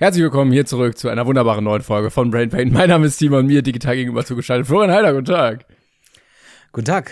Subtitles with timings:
[0.00, 2.72] Herzlich willkommen hier zurück zu einer wunderbaren neuen Folge von Brain Pain.
[2.72, 4.66] Mein Name ist Timon, mir digital gegenüber zugeschaltet.
[4.68, 5.66] Florian Heider, guten Tag.
[6.70, 7.10] Guten Tag,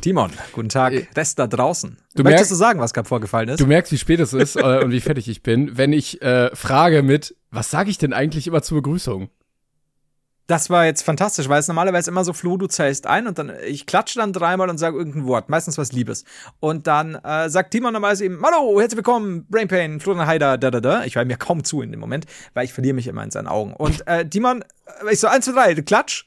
[0.00, 0.32] Timon.
[0.52, 1.96] Guten Tag, Rest da draußen.
[2.16, 3.60] Du Möchtest merkst- du sagen, was gerade vorgefallen ist?
[3.60, 6.50] Du merkst, wie spät es ist äh, und wie fertig ich bin, wenn ich äh,
[6.56, 9.30] frage mit, was sage ich denn eigentlich immer zur Begrüßung?
[10.48, 13.52] Das war jetzt fantastisch, weil es normalerweise immer so, Flo, du zählst ein und dann,
[13.66, 16.24] ich klatsche dann dreimal und sage irgendein Wort, meistens was Liebes.
[16.58, 20.70] Und dann äh, sagt Timon normalerweise eben, hallo, herzlich willkommen, Brain Pain, Florian Heider, da,
[20.70, 21.04] da, da.
[21.04, 23.46] Ich höre mir kaum zu in dem Moment, weil ich verliere mich immer in seinen
[23.46, 23.74] Augen.
[23.74, 24.62] Und äh, Timon,
[25.06, 26.24] äh, ich so, eins, zwei, drei, klatsch.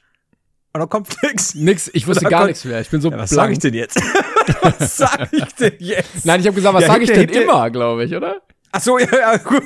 [0.72, 1.56] Und dann kommt nix.
[1.56, 2.80] Nix, ich wusste gar nichts mehr.
[2.80, 3.48] Ich bin so Ja, was blank.
[3.48, 4.00] sag ich denn jetzt?
[4.62, 6.24] was sag ich denn jetzt?
[6.24, 8.40] Nein, ich habe gesagt, was Ja, sage ich denn immer, glaube ich, oder?
[8.70, 9.64] Ach so, ja, ja, gut.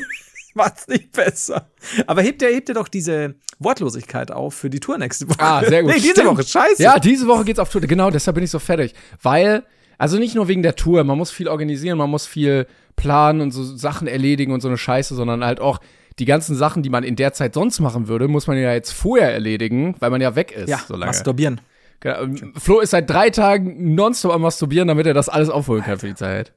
[0.57, 1.71] Macht's nicht besser.
[2.07, 5.41] Aber hebt er, hebt er doch diese Wortlosigkeit auf für die Tour nächste Woche.
[5.41, 5.91] Ah, sehr gut.
[5.95, 6.29] Nee, diese Stimmt.
[6.29, 6.83] Woche, scheiße.
[6.83, 7.81] Ja, diese Woche geht's auf Tour.
[7.83, 8.95] Genau, deshalb bin ich so fertig.
[9.23, 9.63] Weil,
[9.99, 13.51] also nicht nur wegen der Tour, man muss viel organisieren, man muss viel planen und
[13.53, 15.79] so Sachen erledigen und so eine Scheiße, sondern halt auch
[16.19, 18.93] die ganzen Sachen, die man in der Zeit sonst machen würde, muss man ja jetzt
[18.93, 21.07] vorher erledigen, weil man ja weg ist ja so lange.
[21.07, 21.61] masturbieren.
[22.01, 22.23] Genau.
[22.23, 25.99] Ähm, Flo ist seit drei Tagen nonstop am Masturbieren, damit er das alles aufholen kann
[25.99, 26.53] für die Zeit.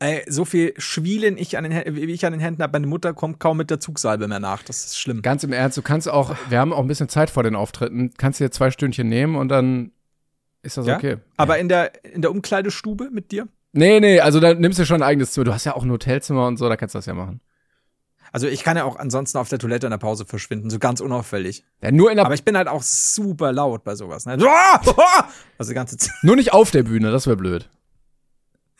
[0.00, 3.14] Ey, so viel Schwielen ich an den, wie ich an den Händen habe, meine Mutter
[3.14, 4.62] kommt kaum mit der Zugsalbe mehr nach.
[4.62, 5.22] Das ist schlimm.
[5.22, 8.12] Ganz im Ernst, du kannst auch, wir haben auch ein bisschen Zeit vor den Auftritten,
[8.16, 9.90] kannst dir zwei Stündchen nehmen und dann
[10.62, 10.96] ist das Ja?
[10.96, 11.16] okay.
[11.36, 13.48] Aber in der, in der Umkleidestube mit dir?
[13.72, 15.44] Nee, nee, also da nimmst du schon ein eigenes Zimmer.
[15.44, 17.40] Du hast ja auch ein Hotelzimmer und so, da kannst du das ja machen.
[18.30, 21.00] Also ich kann ja auch ansonsten auf der Toilette in der Pause verschwinden, so ganz
[21.00, 21.64] unauffällig.
[21.82, 24.26] Ja, nur, in der, Aber ich bin halt auch super laut bei sowas.
[24.26, 24.38] Ne?
[25.58, 26.12] Also die ganze Zeit.
[26.22, 27.68] nur nicht auf der Bühne, das wäre blöd.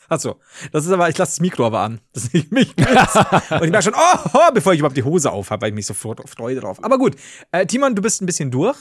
[0.09, 0.39] Achso,
[0.71, 2.75] das ist aber, ich lasse das Mikro aber an, dass ich mich
[3.51, 5.75] und ich merke schon, oh, oh, bevor ich überhaupt die Hose auf habe, weil ich
[5.75, 6.83] mich sofort freue drauf.
[6.83, 7.15] Aber gut,
[7.51, 8.77] äh, Timon, du bist ein bisschen durch.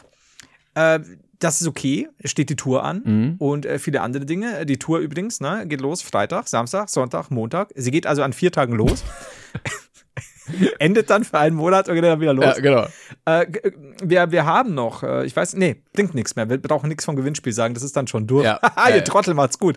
[0.75, 1.01] Äh,
[1.41, 3.35] das ist okay, steht die Tour an Mhm.
[3.39, 4.67] und äh, viele andere Dinge.
[4.67, 7.71] Die Tour übrigens, ne, geht los Freitag, Samstag, Sonntag, Montag.
[7.77, 9.05] Sie geht also an vier Tagen los.
[10.79, 12.45] Endet dann für einen Monat und geht dann wieder los.
[12.45, 12.87] Ja, genau.
[13.27, 13.73] Äh, äh,
[14.03, 16.49] wir, wir haben noch, äh, ich weiß, nee, bringt nichts mehr.
[16.49, 18.45] Wir brauchen nichts vom Gewinnspiel sagen, das ist dann schon durch.
[18.47, 18.59] Ja.
[18.89, 19.05] Ja, ihr.
[19.05, 19.77] Trottel macht's gut.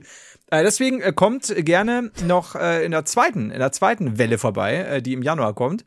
[0.52, 5.02] Äh, deswegen äh, kommt gerne noch äh, in der zweiten, in der zweiten Welle vorbei,
[5.02, 5.86] die im Januar kommt.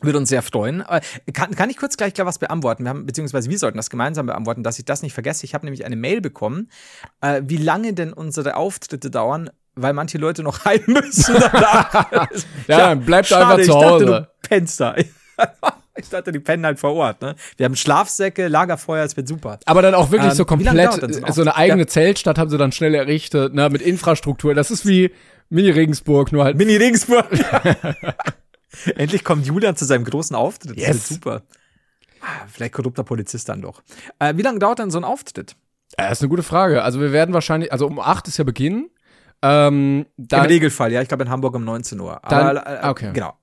[0.00, 0.82] Würde uns sehr freuen.
[1.32, 2.84] Kann, kann ich kurz gleich klar was beantworten?
[2.84, 5.44] Wir haben, beziehungsweise wir sollten das gemeinsam beantworten, dass ich das nicht vergesse.
[5.44, 6.70] Ich habe nämlich eine Mail bekommen,
[7.20, 12.30] äh, wie lange denn unsere Auftritte dauern, weil manche Leute noch heim müssen danach.
[12.66, 14.06] Ja, dann bleibt schade, einfach zu ich dachte, Hause.
[14.06, 14.96] du pennst da.
[15.96, 17.20] Ich dachte, die pennen halt vor Ort.
[17.20, 17.34] Ne?
[17.58, 19.58] Wir haben Schlafsäcke, Lagerfeuer, es wird super.
[19.66, 21.86] Aber dann auch wirklich Ähm, so komplett, so ein so eine eigene Ja.
[21.86, 24.54] Zeltstadt haben sie dann schnell errichtet, ne, mit Infrastruktur.
[24.54, 25.10] Das ist wie
[25.50, 26.56] Mini-Regensburg, nur halt.
[26.56, 27.26] Mini Regensburg.
[28.96, 30.76] Endlich kommt Julian zu seinem großen Auftritt.
[30.78, 30.88] Das Yes.
[31.10, 31.42] wird super.
[32.22, 33.82] Ah, Vielleicht korrupter Polizist dann doch.
[34.18, 35.56] Äh, wie lange dauert denn so ein Auftritt?
[35.98, 36.82] Ja, ist eine gute Frage.
[36.82, 38.88] Also wir werden wahrscheinlich, also um 8 ist ja Beginn.
[39.42, 41.02] Ähm, dann, Im Regelfall, ja.
[41.02, 42.20] Ich glaube in Hamburg um 19 Uhr.
[42.28, 43.10] Dann- Aber, äh, okay.
[43.12, 43.34] Genau.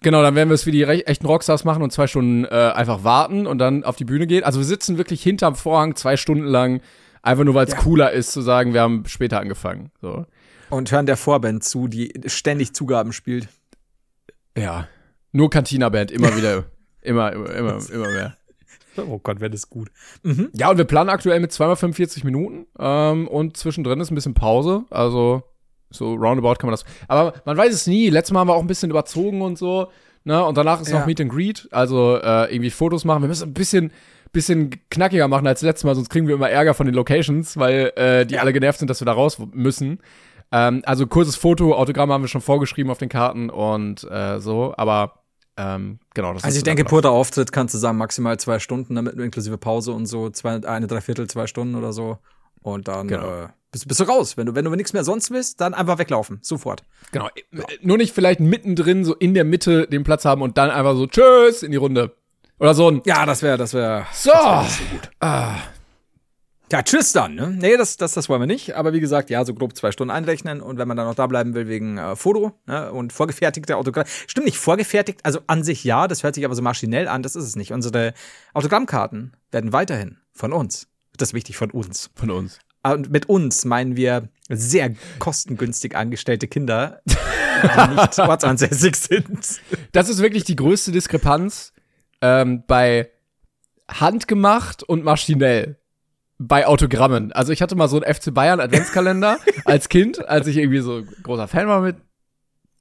[0.00, 3.02] Genau, dann werden wir es wie die echten Rockstars machen und zwei Stunden äh, einfach
[3.04, 4.44] warten und dann auf die Bühne gehen.
[4.44, 6.80] Also wir sitzen wirklich hinterm Vorhang zwei Stunden lang,
[7.22, 7.78] einfach nur weil es Ja.
[7.80, 9.90] cooler ist zu sagen, wir haben später angefangen.
[10.00, 10.24] So.
[10.70, 13.48] Und hören der Vorband zu, die ständig Zugaben spielt.
[14.56, 14.86] Ja.
[15.32, 16.64] Nur Cantina-Band, immer wieder,
[17.02, 18.36] immer, immer, immer, immer mehr.
[18.96, 19.90] Oh Gott, wäre das gut.
[20.54, 24.34] Ja, und wir planen aktuell mit zweimal 45 Minuten ähm, und zwischendrin ist ein bisschen
[24.34, 24.84] Pause.
[24.90, 25.44] Also
[25.90, 26.84] so roundabout kann man das.
[27.08, 28.10] Aber man weiß es nie.
[28.10, 29.88] Letztes Mal haben wir auch ein bisschen überzogen und so.
[30.24, 30.44] Ne?
[30.44, 31.00] Und danach ist Ja.
[31.00, 31.68] noch Meet and Greet.
[31.70, 33.22] Also äh, irgendwie Fotos machen.
[33.22, 33.92] Wir müssen ein bisschen,
[34.32, 37.92] bisschen knackiger machen als letztes Mal, sonst kriegen wir immer Ärger von den Locations, weil
[37.96, 40.00] äh, die alle genervt sind, dass wir da raus müssen.
[40.52, 44.74] Ähm, also kurzes Foto, Autogramm haben wir schon vorgeschrieben auf den Karten und äh, so.
[44.76, 45.14] Aber
[45.56, 49.14] ähm, genau, das Also ist ich denke, purer Auftritt kann zusammen maximal zwei Stunden, damit
[49.14, 52.18] inklusive Pause und so, zwei, eine, dreiviertel, zwei Stunden oder so.
[52.62, 53.26] Und dann Genau.
[53.44, 54.36] äh, bist, bist du raus.
[54.36, 56.38] Wenn du, wenn du nichts mehr sonst willst, dann einfach weglaufen.
[56.42, 56.82] Sofort.
[57.12, 57.28] Genau.
[57.28, 60.94] Äh, Nur nicht vielleicht mittendrin, so in der Mitte den Platz haben und dann einfach
[60.96, 62.14] so Tschüss in die Runde.
[62.58, 64.06] Oder so ein Ja, das wäre, das wäre.
[64.12, 64.32] So.
[65.20, 65.56] Ah,
[66.70, 67.34] Ja, tschüss dann.
[67.34, 67.48] Ne?
[67.58, 68.74] Nee, das, das, das wollen wir nicht.
[68.76, 70.60] Aber wie gesagt, ja, so grob zwei Stunden einrechnen.
[70.60, 72.92] Und wenn man dann noch da bleiben will wegen äh, Foto ne?
[72.92, 74.04] und vorgefertigte Autogramm.
[74.26, 77.36] Stimmt nicht, vorgefertigt, also an sich ja, das hört sich aber so maschinell an, das
[77.36, 77.72] ist es nicht.
[77.72, 78.12] Unsere
[78.52, 80.88] Autogrammkarten werden weiterhin von uns.
[81.16, 82.10] Das ist wichtig, von uns.
[82.14, 82.58] von uns.
[82.82, 87.02] Und mit uns meinen wir sehr kostengünstig angestellte Kinder
[87.62, 89.60] die nicht ortsansässig sind.
[89.92, 91.72] Das ist wirklich die größte Diskrepanz
[92.20, 93.10] ähm, bei
[93.90, 95.78] handgemacht und maschinell.
[96.40, 97.32] Bei Autogrammen.
[97.32, 101.02] Also ich hatte mal so einen FC Bayern Adventskalender als Kind, als ich irgendwie so
[101.24, 101.96] großer Fan war mit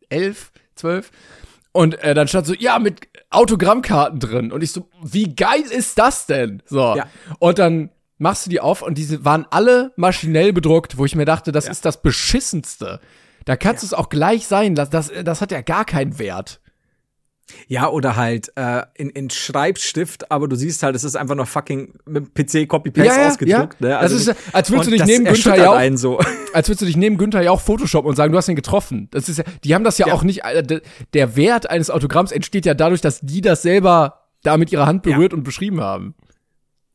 [0.09, 1.09] elf, zwölf.
[1.71, 4.51] Und äh, dann stand so, ja, mit Autogrammkarten drin.
[4.51, 6.61] Und ich so, wie geil ist das denn?
[6.67, 6.95] So.
[6.97, 7.07] Ja.
[7.39, 11.25] Und dann machst du die auf und diese waren alle maschinell bedruckt, wo ich mir
[11.25, 12.99] dachte, das ist das Beschissenste.
[13.45, 14.75] Da kannst du es auch gleich sein.
[14.75, 16.59] Das, das, das hat ja gar keinen Wert.
[17.69, 21.47] Ja, oder halt äh, in, in Schreibstift, aber du siehst halt, es ist einfach noch
[21.47, 23.77] fucking mit PC Copy-Paste Ja, ja, ausgedruckt.
[23.79, 23.87] ja.
[23.87, 23.97] Ne?
[24.01, 26.19] Das ist, als würdest du dich neben Günther Jauch, einen so.
[26.51, 29.07] als würdest du dich neben Günther Jauch Photoshop und sagen, du hast ihn getroffen.
[29.11, 30.13] Das ist ja, die haben das ja, Ja.
[30.13, 30.81] auch nicht, äh,
[31.13, 35.05] der Wert eines Autogramms entsteht ja dadurch, dass die das selber da mit ihrer Hand
[35.05, 35.13] Ja.
[35.13, 36.15] berührt und beschrieben haben.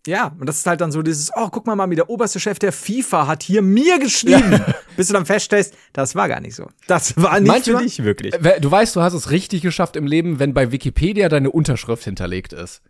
[0.06, 2.58] Ja, und das ist halt dann so dieses, oh, guck mal, Mami, der oberste Chef
[2.58, 4.60] der FIFA hat hier mir geschrieben.
[4.96, 6.68] Bis du dann feststellst, das war gar nicht so.
[6.88, 8.34] Das war nicht Manchmal- für dich wirklich.
[8.60, 12.52] Du weißt, du hast es richtig geschafft im Leben, wenn bei Wikipedia deine Unterschrift hinterlegt
[12.52, 12.82] ist.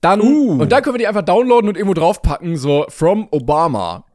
[0.00, 0.52] Dann, Uh.
[0.62, 4.06] und dann können wir die einfach downloaden und irgendwo draufpacken, so, from Obama.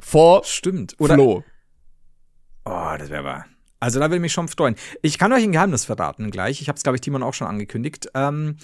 [0.00, 0.96] For Stimmt.
[0.98, 1.44] Oder, Flo.
[2.64, 3.46] oh, das wäre wahr.
[3.80, 4.74] Also da würde ich mich schon freuen.
[5.02, 6.60] Ich kann euch ein Geheimnis verraten gleich.
[6.60, 8.08] Ich habe es, glaube ich, Timon auch schon angekündigt.
[8.14, 8.56] Ähm,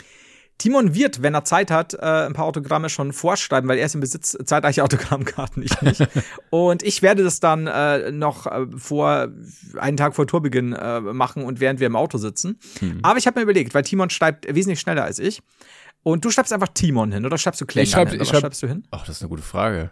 [0.64, 3.94] Timon wird, wenn er Zeit hat, äh, ein paar Autogramme schon vorschreiben, weil er ist
[3.94, 6.02] im Besitz zahlreicher Autogrammkarten, ich nicht.
[6.48, 9.28] und ich werde das dann äh, noch äh, vor
[9.76, 12.58] einen Tag vor Tourbeginn äh, machen und während wir im Auto sitzen.
[13.02, 15.42] Aber ich habe mir überlegt, weil Timon schreibt wesentlich schneller als ich.
[16.02, 18.20] Und du schreibst einfach Timon hin oder schreibst du Klängern Ich schreib- hin?
[18.22, 18.84] ich schreib- schreibst du hin?
[18.90, 19.90] Ach, das ist eine gute Frage.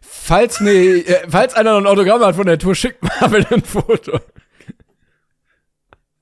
[0.00, 3.62] Falls, ne, äh, falls einer noch ein Autogramm hat von der Tour, schickt bitte ein
[3.62, 4.18] Foto.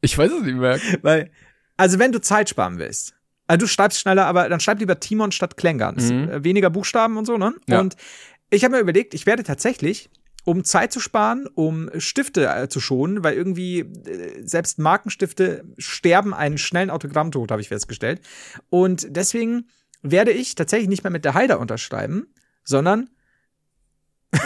[0.01, 0.81] Ich weiß es nicht mehr.
[1.03, 1.31] Weil,
[1.77, 3.15] also wenn du Zeit sparen willst,
[3.47, 5.97] also du schreibst schneller, aber dann schreib lieber Timon statt Klängern.
[5.97, 6.29] Mhm.
[6.31, 7.55] äh, Weniger Buchstaben und so, ne?
[7.69, 7.81] Ja.
[7.81, 7.97] Und
[8.51, 10.09] ich habe mir überlegt, ich werde tatsächlich,
[10.45, 16.35] um Zeit zu sparen, um Stifte äh, zu schonen, weil irgendwie äh, selbst Markenstifte sterben
[16.35, 18.21] einen schnellen Autogrammtod, habe ich festgestellt.
[18.71, 19.69] Und deswegen
[20.03, 22.27] werde ich tatsächlich nicht mehr mit der Haider unterschreiben,
[22.63, 23.09] sondern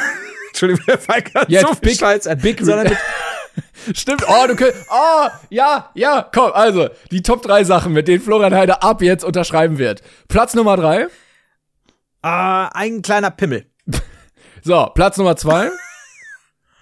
[0.49, 2.99] Entschuldigung, der Falk hat Jetzt so viel big- Scheiß, big- sondern mit
[3.95, 8.23] Stimmt, oh, du könnt, oh, ja, ja, komm, also, die Top 3 Sachen, mit denen
[8.23, 10.03] Florian Heider ab jetzt unterschreiben wird.
[10.29, 11.03] Platz Nummer 3.
[11.03, 11.09] äh,
[12.23, 13.67] ein kleiner Pimmel.
[14.65, 15.71] So, Platz Nummer 2.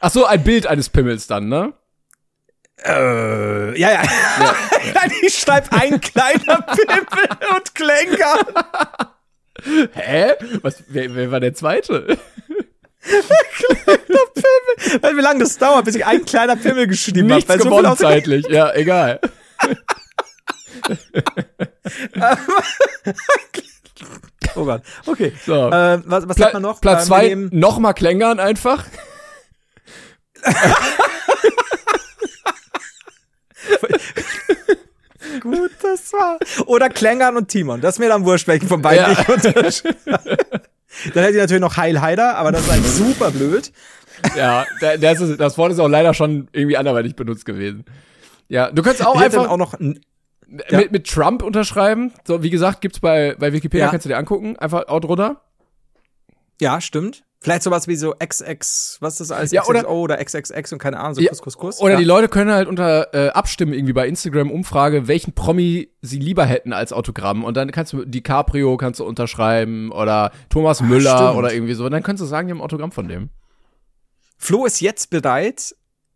[0.01, 1.75] Ach so, ein Bild eines Pimmels dann, ne?
[2.85, 4.03] Äh, ja, ja.
[4.95, 8.39] Nein, ich schreibe ein kleiner Pimmel und Klenker.
[9.93, 10.33] Hä?
[10.63, 12.19] Was, wer, wer war der zweite?
[15.01, 17.35] Weil wie lange das dauert, bis ich ein kleiner Pimmel geschrieben habe.
[17.47, 19.21] Nichts gewonnen zeitlich, ja, egal.
[24.55, 24.83] Oh Gott.
[25.07, 25.33] Okay.
[25.45, 25.69] So.
[25.69, 26.81] Äh, was was Pla hat man noch?
[26.81, 28.85] Platz Äh, zwei, wir nehmen- noch mal Klängern einfach.
[35.41, 36.39] Gut, das war.
[36.67, 37.81] Oder Klängern und Timon.
[37.81, 39.21] Das ist mir dann wurscht, welchen von beiden Ja.
[39.21, 39.97] ich unterschreibe.
[41.15, 43.73] Dann hätte ich natürlich noch Heil Heider, aber das ist halt super blöd.
[44.37, 47.85] Ja, der ist, das Wort ist auch leider schon irgendwie anderweitig benutzt gewesen.
[48.49, 50.79] Ja, du kannst auch Ich einfach auch noch ja.
[50.79, 52.13] mit, mit Trump unterschreiben.
[52.27, 53.91] So, wie gesagt, gibt's bei, bei Wikipedia, Ja.
[53.91, 54.57] kannst du dir angucken.
[54.57, 55.43] Einfach out drunter.
[56.61, 57.25] Ja, stimmt.
[57.41, 59.53] Vielleicht sowas wie so XX, was ist das alles?
[59.53, 61.81] Ja, oder- XXO oder XXX und keine Ahnung, so Ja, Kuss, Kuss, Kuss.
[61.81, 61.99] Oder ja.
[61.99, 66.47] die Leute können halt unter äh, abstimmen irgendwie bei Instagram Umfrage, welchen Promi sie lieber
[66.47, 71.33] hätten als Autogramm und dann kannst du DiCaprio kannst du unterschreiben oder Thomas Müller Ah,
[71.35, 73.29] oder irgendwie so und dann kannst du sagen, die haben ein Autogramm von dem.
[74.39, 75.75] Flo ist jetzt bereit,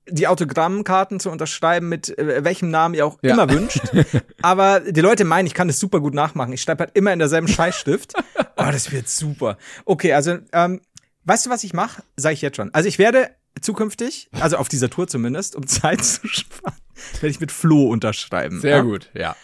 [0.09, 3.35] die Autogrammkarten zu unterschreiben mit äh, welchem Namen ihr auch Ja.
[3.35, 3.81] immer wünscht.
[4.43, 6.53] Aber die Leute meinen, ich kann das super gut nachmachen.
[6.53, 8.15] Ich schreibe halt immer in derselben Scheißstift.
[8.17, 9.57] Oh, das wird super.
[9.85, 10.81] Okay, also ähm,
[11.25, 12.03] weißt du, was ich mache?
[12.17, 12.73] Sag ich jetzt schon.
[12.75, 16.77] Also ich werde zukünftig, also auf dieser Tour zumindest, um Zeit zu sparen,
[17.15, 18.61] werde ich mit Flo unterschreiben.
[18.61, 18.83] Sehr ja?
[18.83, 19.37] gut, ja.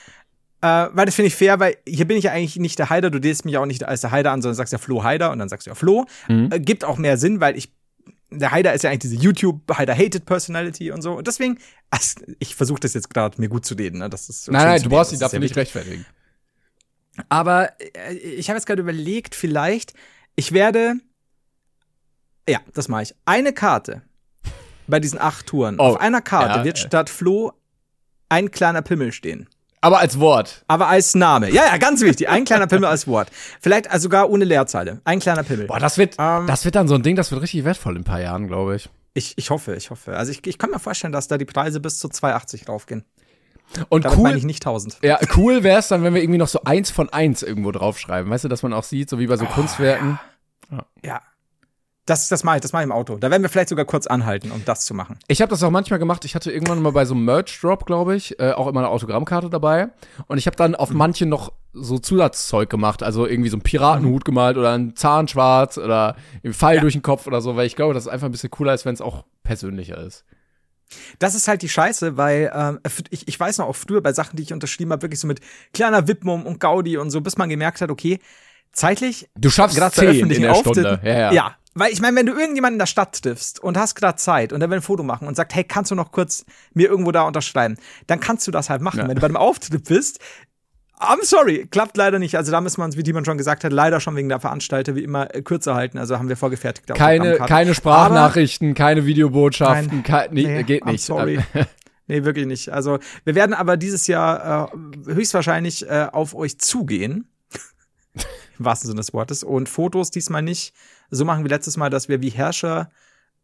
[0.63, 3.11] Äh, weil das finde ich fair, weil hier bin ich ja eigentlich nicht der Heider,
[3.11, 5.39] du lädst mich auch nicht als der Heider an, sondern sagst ja Flo Heider und
[5.39, 6.07] dann sagst du ja Flo.
[6.29, 6.51] Mhm.
[6.51, 7.73] Äh, gibt auch mehr Sinn, weil ich
[8.31, 11.59] der Heider ist ja eigentlich diese YouTube Heider hated Personality und so und deswegen
[11.91, 14.11] also, ich versuche das jetzt gerade mir gut zu reden, ne?
[14.11, 16.05] Das ist Nein, nein, du brauchst dich dafür nicht rechtfertigen.
[17.29, 19.95] Aber äh, ich habe jetzt gerade überlegt, vielleicht
[20.35, 20.95] ich werde
[22.49, 23.15] ja, das mache ich.
[23.25, 24.03] Eine Karte
[24.87, 25.77] bei diesen acht Touren.
[25.79, 26.87] Oh, Auf einer Karte ja, wird ja.
[26.87, 27.53] statt Flo
[28.29, 29.49] ein kleiner Pimmel stehen.
[29.81, 30.65] Aber als Wort.
[30.67, 31.51] Aber als Name.
[31.51, 32.29] Ja, ja, ganz wichtig.
[32.29, 33.29] Ein kleiner Pimmel als Wort.
[33.61, 35.01] Vielleicht also sogar ohne Leerzeile.
[35.05, 35.67] Ein kleiner Pimmel.
[35.67, 36.47] Boah, das wird, Ähm.
[36.47, 38.77] das wird dann so ein Ding, das wird richtig wertvoll in ein paar Jahren, glaube
[38.77, 38.89] ich.
[39.15, 40.17] Ich, ich hoffe, ich hoffe.
[40.17, 43.05] Also ich, ich kann mir vorstellen, dass da die Preise bis zu 2,80 raufgehen.
[43.89, 44.99] Und Damit cool, ich nicht 1000.
[45.03, 48.31] ja, cool wäre es dann, wenn wir irgendwie noch so eins von eins irgendwo draufschreiben.
[48.31, 50.19] Weißt du, dass man auch sieht, so wie bei so Kunstwerken.
[51.03, 51.21] Ja.
[52.07, 53.17] Das, das mache ich, das mache ich im Auto.
[53.17, 55.19] Da werden wir vielleicht sogar kurz anhalten, um das zu machen.
[55.27, 56.25] Ich habe das auch manchmal gemacht.
[56.25, 59.51] Ich hatte irgendwann mal bei so einem Merch-Drop, glaube ich, äh, auch immer eine Autogrammkarte
[59.51, 59.89] dabei.
[60.29, 63.03] Und ich habe dann auf manche noch so Zusatzzeug gemacht.
[63.03, 66.81] Also irgendwie so einen Piratenhut gemalt oder ein Zahnschwarz oder einen Pfeil Ja.
[66.83, 68.85] durch den Kopf oder so, weil ich glaube, dass es einfach ein bisschen cooler ist,
[68.85, 70.25] wenn es auch persönlicher ist.
[71.19, 72.79] Das ist halt die Scheiße, weil ähm,
[73.11, 75.41] ich, ich weiß noch auch früher bei Sachen, die ich unterschrieben habe, wirklich so mit
[75.73, 78.21] kleiner Widmung und Gaudi und so, bis man gemerkt hat, okay,
[78.71, 81.01] zeitlich Du schaffst gerade öffentlichen in der Stunde.
[81.03, 81.33] Ja, ja.
[81.33, 81.57] ja.
[81.79, 84.61] Weil ich meine, wenn du irgendjemanden in der Stadt triffst und hast gerade Zeit und
[84.61, 87.23] der will ein Foto machen und sagt, hey, kannst du noch kurz mir irgendwo da
[87.23, 89.01] unterschreiben, dann kannst du das halt machen.
[89.01, 89.09] Ja.
[89.09, 90.19] Wenn du bei einem Auftritt bist,
[90.99, 92.35] I'm sorry, klappt leider nicht.
[92.39, 94.95] Also da müssen wir uns, wie Timon schon gesagt hat, leider schon wegen der Veranstalter
[94.95, 95.99] wie immer äh, kürzer halten.
[95.99, 101.05] Also haben wir vorgefertigte Keine, keine Sprachnachrichten, keine Videobotschaften, kein, nee, Nee, geht I'm nicht.
[101.05, 101.41] sorry.
[102.09, 102.69] Nee, wirklich nicht.
[102.69, 107.29] Also, wir werden aber dieses Jahr äh, höchstwahrscheinlich äh, auf euch zugehen.
[108.61, 109.43] Im wahrsten Sinne des Wortes.
[109.43, 110.73] Und Fotos diesmal nicht
[111.11, 112.91] so machen wie letztes Mal, dass wir wie Herrscher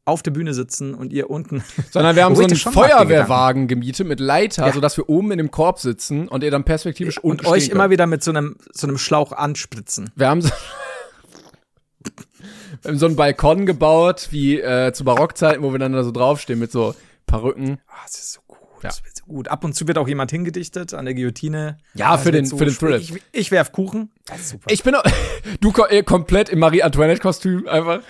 [0.05, 1.63] auf der Bühne sitzen und ihr unten.
[1.91, 4.73] Sondern wir haben so einen Feuerwehrwagen gemietet mit Leiter, Ja.
[4.73, 7.77] soda's wir oben in dem Korb sitzen und ihr dann perspektivisch und unten euch stehen
[7.77, 10.11] immer wieder mit so einem, so einem Schlauch anspritzen.
[10.17, 10.51] Wir haben so,
[12.83, 16.11] wir haben so einen Balkon gebaut, wie äh, zu Barockzeiten, wo wir dann da so
[16.11, 16.95] draufstehen mit so
[17.27, 17.79] Perücken.
[17.87, 18.41] Ah, das ist so
[18.83, 18.93] gut.
[19.17, 19.49] So gut.
[19.49, 21.79] Ab und zu wird auch jemand hingedichtet an der Guillotine.
[21.95, 22.77] Ja, Das für den- für den.
[22.77, 22.97] Thrill.
[23.01, 24.11] Ich, ich werf Kuchen.
[24.27, 24.67] Das ist super.
[24.71, 25.03] Ich bin auch,
[25.61, 28.01] du äh, komplett im Marie-Antoinette-Kostüm einfach.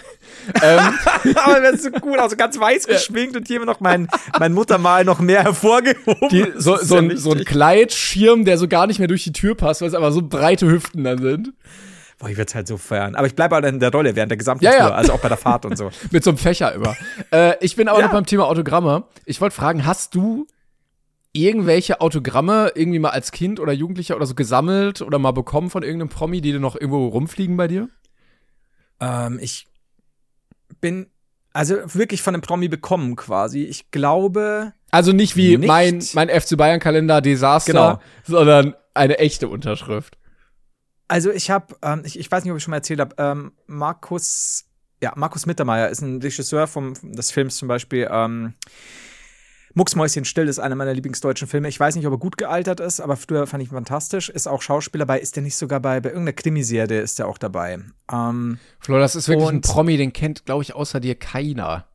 [0.63, 0.79] ähm,
[1.37, 5.05] Aber das ist so gut, also ganz weiß geschminkt und hier noch mein, mein Muttermal
[5.05, 6.29] noch mehr hervorgehoben.
[6.31, 7.45] die, so, so, ja ein, so ein.
[7.45, 10.67] Kleidschirm, der so gar nicht mehr durch die Tür passt, weil es aber so breite
[10.71, 11.53] Hüften dann sind.
[12.19, 13.17] Boah, ich würde halt so feiern.
[13.17, 14.87] Aber ich bleibe halt in der Rolle während der gesamten Ja, ja.
[14.87, 15.91] Tour, also auch bei der Fahrt und so.
[16.13, 16.95] Mit so einem Fächer immer.
[17.33, 18.07] äh, ich bin aber Ja.
[18.07, 19.05] noch beim Thema Autogramme.
[19.25, 20.47] Ich wollte fragen, hast du
[21.33, 25.83] irgendwelche Autogramme irgendwie mal als Kind oder Jugendlicher oder so gesammelt oder mal bekommen von
[25.83, 27.89] irgendeinem Promi, die noch irgendwo rumfliegen bei dir?
[29.01, 29.67] ähm, ich
[30.81, 31.07] bin
[31.53, 33.65] also wirklich von einem Promi bekommen quasi.
[33.65, 35.67] Ich glaube, Also nicht wie Nicht.
[35.69, 38.01] mein, mein FC Bayern Kalender Desaster, Genau.
[38.25, 40.17] sondern eine echte Unterschrift.
[41.09, 43.53] also ich habe, ähm, ich, ich weiß nicht, ob ich schon mal erzählt habe, ähm,
[43.67, 44.65] Markus,
[45.03, 48.55] ja, Markus Mittermeier ist ein Regisseur vom, des Films zum Beispiel, ähm,
[49.75, 51.69] Mucksmäuschen still ist einer meiner Lieblingsdeutschen Filme.
[51.69, 54.29] Ich weiß nicht, ob er gut gealtert ist, aber früher fand ich ihn fantastisch.
[54.29, 57.39] Ist auch Schauspieler bei, ist der nicht sogar bei, bei irgendeiner Krimiserie ist der auch
[57.39, 57.79] dabei.
[58.13, 61.87] Ähm, Flo, das ist wirklich ein Promi, den kennt, glaube ich, außer dir keiner.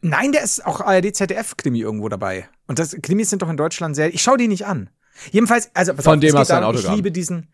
[0.00, 2.48] Nein, der ist auch ARD ZDF-Krimi irgendwo dabei.
[2.66, 4.12] Und das Krimis sind doch in Deutschland sehr.
[4.12, 4.90] Ich schaue die nicht an.
[5.30, 6.92] Jedenfalls, also pass Von auf, dem hast du ein Autogramm.
[6.92, 7.48] Ich liebe diesen.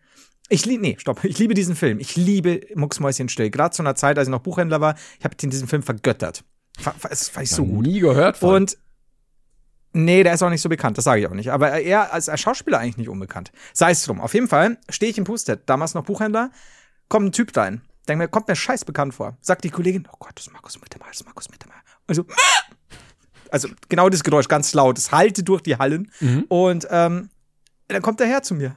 [0.51, 1.23] Ich liebe, nee, stopp.
[1.25, 1.99] Ich liebe diesen Film.
[1.99, 3.51] Ich liebe Mucksmäuschen still.
[3.51, 6.43] Gerade zu einer Zeit, als ich noch Buchhändler war, ich habe diesen Film vergöttert.
[6.79, 7.85] Fa- Das fand ich so gut.
[7.85, 8.55] Nie gehört von.
[8.55, 8.77] Und
[9.93, 11.51] nee, der ist auch nicht so bekannt, das sage ich auch nicht.
[11.51, 13.51] Aber er als, als Schauspieler eigentlich nicht unbekannt.
[13.73, 14.21] Sei es drum.
[14.21, 16.51] Auf jeden Fall stehe ich im Pustet, damals noch Buchhändler,
[17.07, 17.81] kommt ein Typ rein.
[18.07, 19.37] Denk mir, kommt mir scheiß bekannt vor.
[19.41, 21.81] Sagt die Kollegin, oh Gott, das ist Markus Mittermeier, das ist Markus Mittermeier.
[22.07, 22.25] Also,
[23.51, 24.97] also genau das Geräusch, ganz laut.
[24.97, 26.11] Es hallte durch die Hallen.
[26.19, 26.45] Mhm.
[26.47, 27.29] Und ähm,
[27.87, 28.75] dann kommt er her zu mir.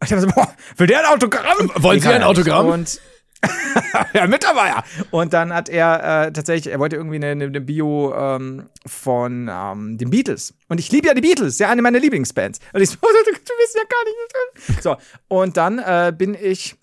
[0.00, 1.70] Und ich hab so, boah, will der ein Autogramm?
[1.76, 2.22] Wollen Sie ein.
[2.22, 2.66] Autogramm?
[2.66, 3.00] Und
[4.14, 4.84] ja, Mittermeier.
[5.10, 9.98] Und dann hat er äh, tatsächlich, er wollte irgendwie eine, eine Bio ähm, von ähm,
[9.98, 10.54] den Beatles.
[10.68, 12.60] Und ich liebe ja die Beatles, ja, eine meiner Lieblingsbands.
[12.72, 14.82] Und ich so, du, du bist ja gar nicht.
[14.82, 14.96] So,
[15.28, 16.76] und dann äh, bin ich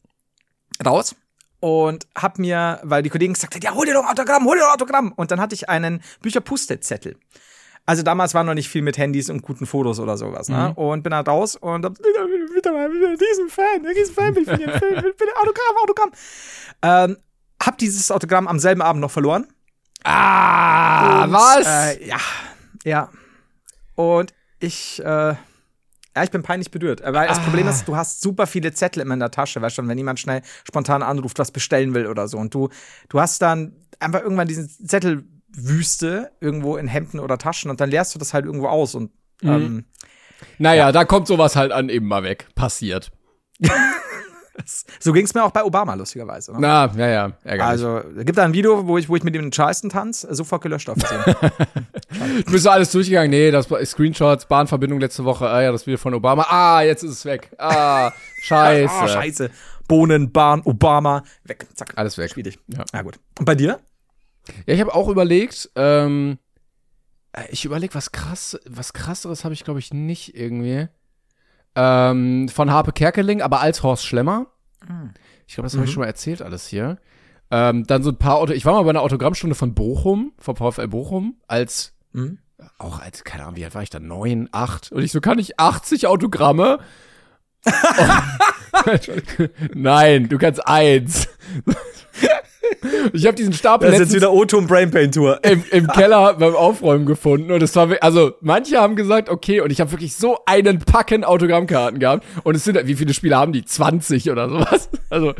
[0.86, 1.16] raus
[1.60, 4.58] und hab mir, weil die Kollegen gesagt haben, ja, hol dir doch ein Autogramm, hol
[4.58, 5.12] dir doch ein Autogramm.
[5.16, 7.16] Und dann hatte ich einen Bücher-Pustet-Zettel.
[7.86, 10.74] Also damals war noch nicht viel mit Handys und guten Fotos oder sowas, ne?
[10.76, 14.50] Und bin halt raus und hab, bitte, bitte mal, diesen Fan, diesen Fan bin ich
[14.50, 16.12] für den Film, bitte, Autogramm, Autogramm.
[16.84, 17.18] Ähm,
[17.62, 19.48] hab dieses Autogramm am selben Abend noch verloren.
[20.04, 21.66] ah, Und, was?
[21.68, 22.18] Äh, ja,
[22.86, 23.10] ja.
[23.96, 25.36] Und ich, äh,
[26.16, 27.02] ja, ich bin peinlich berührt.
[27.04, 29.88] Weil das Problem ist, du hast super viele Zettel immer in der Tasche, weißt schon,
[29.88, 32.38] wenn jemand schnell spontan anruft, was bestellen will oder so.
[32.38, 32.70] Und du,
[33.10, 34.70] du hast dann einfach irgendwann diesen
[35.52, 39.12] Zettelwüste irgendwo in Hemden oder Taschen und dann leerst du das halt irgendwo aus und
[39.44, 39.86] ähm,
[40.58, 42.48] naja, da kommt sowas halt an eben mal weg.
[42.56, 43.12] Passiert.
[45.00, 46.52] so ging es mir auch bei Obama, lustigerweise.
[46.54, 46.60] Ne?
[46.60, 47.64] Na, ja, ja, ärgerlich.
[47.64, 50.62] Also, es gibt da ein Video, wo ich, wo ich mit dem Charleston tanz, sofort
[50.62, 50.98] gelöscht auf.
[52.46, 53.32] Du bist so alles durchgegangen.
[53.32, 55.48] Nee, das war Screenshots, Bahnverbindung letzte Woche.
[55.48, 56.46] Ah ja, das Video von Obama.
[56.50, 57.50] Ah, jetzt ist es weg.
[57.58, 58.94] Ah, scheiße.
[58.94, 59.50] Ah, scheiße.
[59.88, 61.94] Bohnen, Bahn, Obama, weg, zack.
[61.96, 62.32] Alles weg.
[62.32, 62.60] Schwierig.
[62.68, 62.84] Ja.
[62.92, 63.18] Na gut.
[63.40, 63.80] Und bei dir?
[64.66, 66.38] Ja, ich habe auch überlegt, ähm,
[67.34, 70.88] äh, ich überlege, was krass, was krasseres habe ich, glaube ich, nicht irgendwie.
[71.76, 74.48] Ähm, von Harpe Kerkeling, aber als Horst Schlemmer.
[75.48, 76.98] Ich glaube, das habe ich schon mal erzählt, alles hier.
[77.50, 78.52] Ähm, dann so ein paar Auto.
[78.54, 82.40] Ich war mal bei einer Autogrammstunde von Bochum, von VfL Bochum, als Mhm.
[82.78, 84.00] auch als, keine Ahnung, wie alt war ich da?
[84.00, 84.92] Neun, acht.
[84.92, 86.80] Und ich so, kann ich 80 Autogramme?
[89.74, 91.28] Nein, du kannst eins.
[93.14, 95.40] Ich habe diesen Stapel Das ist jetzt wieder O-Ton Brain Pain Tour.
[95.44, 99.72] im, im Keller beim Aufräumen gefunden und es war, also manche haben gesagt, okay, und
[99.72, 103.52] ich habe wirklich so einen Packen Autogrammkarten gehabt und es sind, wie viele Spiele haben
[103.54, 103.66] die?
[103.66, 104.90] 20 oder sowas.
[105.10, 105.34] Also,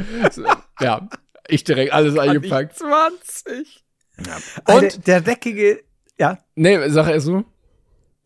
[0.82, 1.08] ja,
[1.48, 2.78] ich direkt alles eingepackt.
[2.78, 3.84] 20.
[4.68, 5.80] Und- Und der dreckige,
[6.18, 7.46] ja, Nee, sag erst so.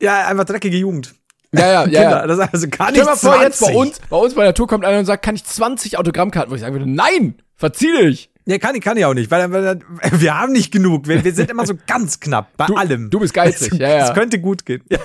[0.01, 1.13] ja, einfach dreckige Jugend.
[1.57, 1.83] Ja, ja, ja.
[1.85, 2.27] Kinder, ja.
[2.27, 3.75] das ist also gar Stell nicht mal vor, jetzt bei 20.
[3.75, 6.55] uns, bei uns bei der Tour kommt einer und sagt, kann ich 20 Autogrammkarten, wo
[6.55, 8.29] ich sagen würde, nein, verzieh dich.
[8.47, 9.79] Nee, kann ich, kann ich auch nicht, weil, weil
[10.11, 11.07] wir haben nicht genug.
[11.07, 13.09] Wir, wir sind immer so ganz knapp bei Du- allem.
[13.09, 14.07] du bist geizig, Es, ja, ja.
[14.07, 14.83] Es könnte gut gehen.
[14.89, 14.99] Ja,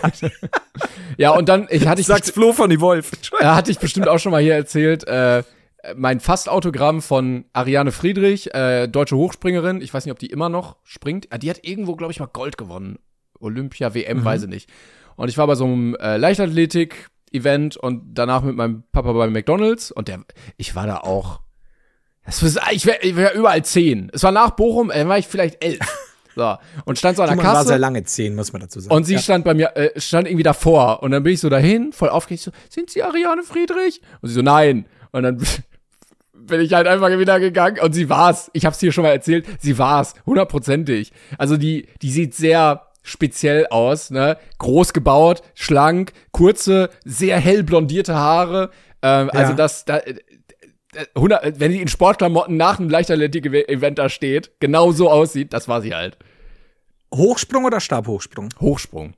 [1.17, 3.13] Ja, und dann, ich hatte ich, sag's Flo von die Wolf.
[3.41, 5.43] äh, hatte ich bestimmt auch schon mal hier erzählt, äh,
[5.97, 9.81] mein Fast-Autogramm von Ariane Friedrich, äh, deutsche Hochspringerin.
[9.81, 11.29] Ich weiß nicht, ob die immer noch springt.
[11.31, 12.99] Ah, Die hat irgendwo, glaube ich, mal Gold gewonnen.
[13.39, 14.69] Olympia, WM, weiß ich nicht.
[15.21, 19.93] Und ich war bei so einem äh, Leichtathletik-Event und danach mit meinem Papa bei McDonalds
[19.93, 20.25] und der,
[20.57, 21.41] ich war da auch.
[22.25, 24.11] Das war, ich wäre ich wär überall zehn.
[24.15, 25.79] Es war nach Bochum, äh, war ich vielleicht elf.
[26.37, 26.57] So.
[26.85, 27.69] Und stand so an der Man war Kasse.
[27.69, 28.95] sehr lange zehn, muss man dazu sagen.
[28.95, 31.03] Und sie stand bei mir, äh, stand irgendwie davor.
[31.03, 34.01] Und dann bin ich so dahin, voll aufgeregt, so, sind Sie Ariane Friedrich?
[34.23, 34.87] Und sie so, nein.
[35.11, 35.43] Und dann
[36.33, 38.49] bin ich halt einfach wieder gegangen und sie war's.
[38.55, 41.13] Ich hab's dir schon mal erzählt, sie war's, hundertprozentig.
[41.37, 44.37] Also die, die sieht sehr speziell aus, ne?
[44.59, 48.71] Groß gebaut, schlank, kurze, sehr hell blondierte Haare.
[49.03, 49.57] Ähm, Also Ja.
[49.57, 50.17] das, da, äh,
[50.95, 55.69] äh, 100, wenn sie in Sportklamotten nach einem Leichtathletik-Event da steht, genau so aussieht, das
[55.69, 56.19] war sie halt.
[57.15, 58.51] Hochsprung oder Stabhochsprung?
[58.61, 59.15] Hochsprung.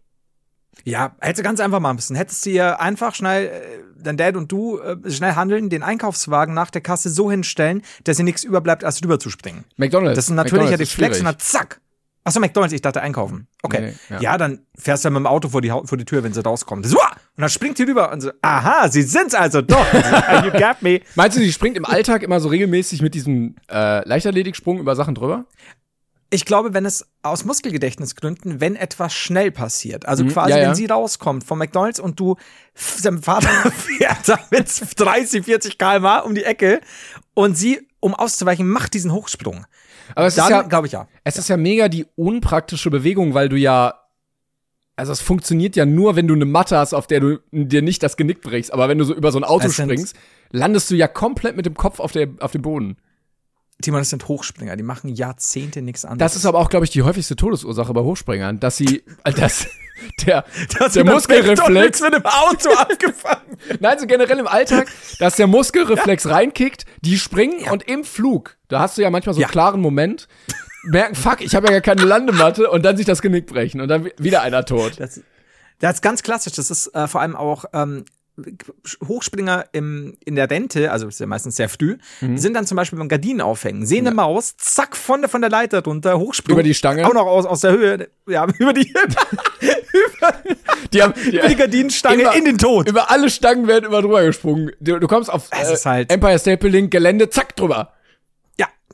[0.84, 2.16] Ja, hättest du ganz einfach machen müssen.
[2.16, 3.60] Hättest du ihr einfach schnell, äh,
[4.02, 8.18] dein Dad und du, äh, schnell handeln, den Einkaufswagen nach der Kasse so hinstellen, dass
[8.18, 9.64] ihr nichts überbleibt, als drüber zu springen.
[9.76, 10.16] McDonalds.
[10.16, 11.80] Das ist natürlich ja McDonald's die ist Flex und dann zack.
[12.24, 13.48] Achso, McDonalds, ich dachte einkaufen.
[13.62, 13.80] Okay.
[13.80, 14.20] Nee, ja.
[14.20, 14.38] ja.
[14.38, 16.86] dann fährst du mit dem Auto vor die, vor die Tür, wenn sie rauskommt.
[16.86, 19.84] So, und dann springt sie rüber und so, aha, sie sind's also doch.
[20.44, 21.00] you got me.
[21.16, 25.14] Meinst du, sie springt im Alltag immer so regelmäßig mit diesem äh, Leichtathletiksprung über Sachen
[25.16, 25.46] drüber?
[26.30, 30.56] Ich glaube, wenn es aus Muskelgedächtnisgründen, wenn etwas schnell passiert, also quasi, Mhm.
[30.56, 30.68] ja, ja.
[30.68, 32.36] wenn sie rauskommt vom McDonalds und du,
[32.74, 36.80] sein Vater fährt da mit 30, 40 km/h um die Ecke
[37.34, 39.66] und sie, um auszuweichen, macht diesen Hochsprung.
[40.14, 41.08] Aber es ist Dann ja, glaube ich ja.
[41.24, 43.94] es ist ja mega die unpraktische Bewegung, weil du ja,
[44.96, 48.02] also es funktioniert ja nur, wenn du eine Matte hast, auf der du dir nicht
[48.02, 48.72] das Genick brichst.
[48.72, 50.16] Aber wenn du so über so ein Auto sind- springst,
[50.50, 52.96] landest du ja komplett mit dem Kopf auf, der, auf dem Boden.
[53.82, 56.32] Timon, das sind Hochspringer, die machen Jahrzehnte nichts anderes.
[56.32, 59.02] Das ist aber auch, glaube ich, die häufigste Todesursache bei Hochspringern, dass sie,
[59.36, 59.66] dass
[60.26, 60.44] der,
[60.78, 63.58] Das der Muskelreflex, mit dem Auto abgefangen.
[63.80, 68.80] nein, so generell im Alltag, dass der Muskelreflex reinkickt, die springen und im Flug, da
[68.80, 69.48] hast du ja manchmal so einen Ja.
[69.48, 70.28] klaren Moment,
[70.84, 73.88] merken, fuck, ich habe ja gar keine Landematte und dann sich das Genick brechen und
[73.88, 74.94] dann wi- wieder einer tot.
[74.98, 75.20] Das,
[75.78, 76.54] das ist ganz klassisch.
[76.54, 78.04] Das ist äh, vor allem auch ähm,
[79.06, 82.38] Hochspringer im, in der Rente, also ist ja meistens sehr früh, Mhm.
[82.38, 85.50] sind dann zum Beispiel beim Gardinen aufhängen, sehen eine Maus, zack, von der, von der
[85.50, 86.54] Leiter runter, Hochsprung.
[86.54, 87.06] Über die Stange?
[87.06, 88.92] Auch noch aus, aus der Höhe, ja, über die,
[90.92, 92.88] Die haben, über die Gardinenstange Immer- in den Tod.
[92.88, 94.70] Über alle Stangen werden immer drüber gesprungen.
[94.80, 97.92] Du, du kommst auf Es äh, ist halt- Empire State Building, Gelände, zack, drüber.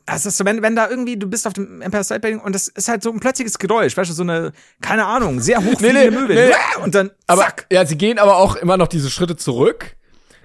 [0.09, 2.39] Ja, das ist so, wenn, wenn da irgendwie, du bist auf dem Empire State Building
[2.41, 5.63] und das ist halt so ein plötzliches Geräusch, weißt du, so eine, keine Ahnung, sehr
[5.63, 6.33] hochfliegende Nee, nee, Möwe.
[6.33, 6.81] nee.
[6.83, 7.67] Und dann, Aber zack.
[7.71, 9.95] ja, sie gehen aber auch immer noch diese Schritte zurück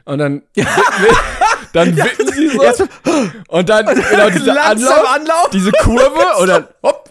[0.05, 0.43] und dann
[1.73, 2.85] dann wippen sie so Ja, so-
[3.49, 5.51] und dann genau diese Anlauf, Anlauf.
[5.51, 7.11] diese Kurve und dann hopp.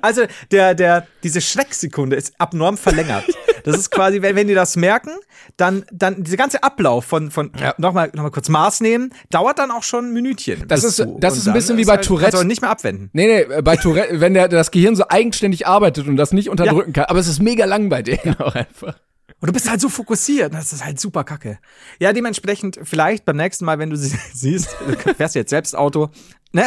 [0.00, 3.24] Also der, der, diese Schrecksekunde ist abnorm verlängert.
[3.64, 5.10] Das ist quasi, wenn, wenn die das merken,
[5.56, 7.74] dann, dann dieser ganze Ablauf von, von Ja.
[7.78, 10.68] nochmal noch mal kurz Maß nehmen, dauert dann auch schon ein Minütchen.
[10.68, 12.30] Das ist- das Und ist ein bisschen wie bei halt, Tourette.
[12.30, 13.10] Kannst du nicht mehr abwenden.
[13.12, 16.48] Nee, nee, äh, bei Tourette, wenn der das Gehirn so eigenständig arbeitet und das nicht
[16.50, 18.96] unterdrücken kann, aber es ist mega lang bei denen auch einfach.
[19.40, 20.54] Und du bist halt so fokussiert.
[20.54, 21.58] Das ist halt super kacke.
[21.98, 26.10] Ja, dementsprechend, vielleicht beim nächsten Mal, wenn du sie siehst, du fährst jetzt selbst Auto,
[26.52, 26.64] ne?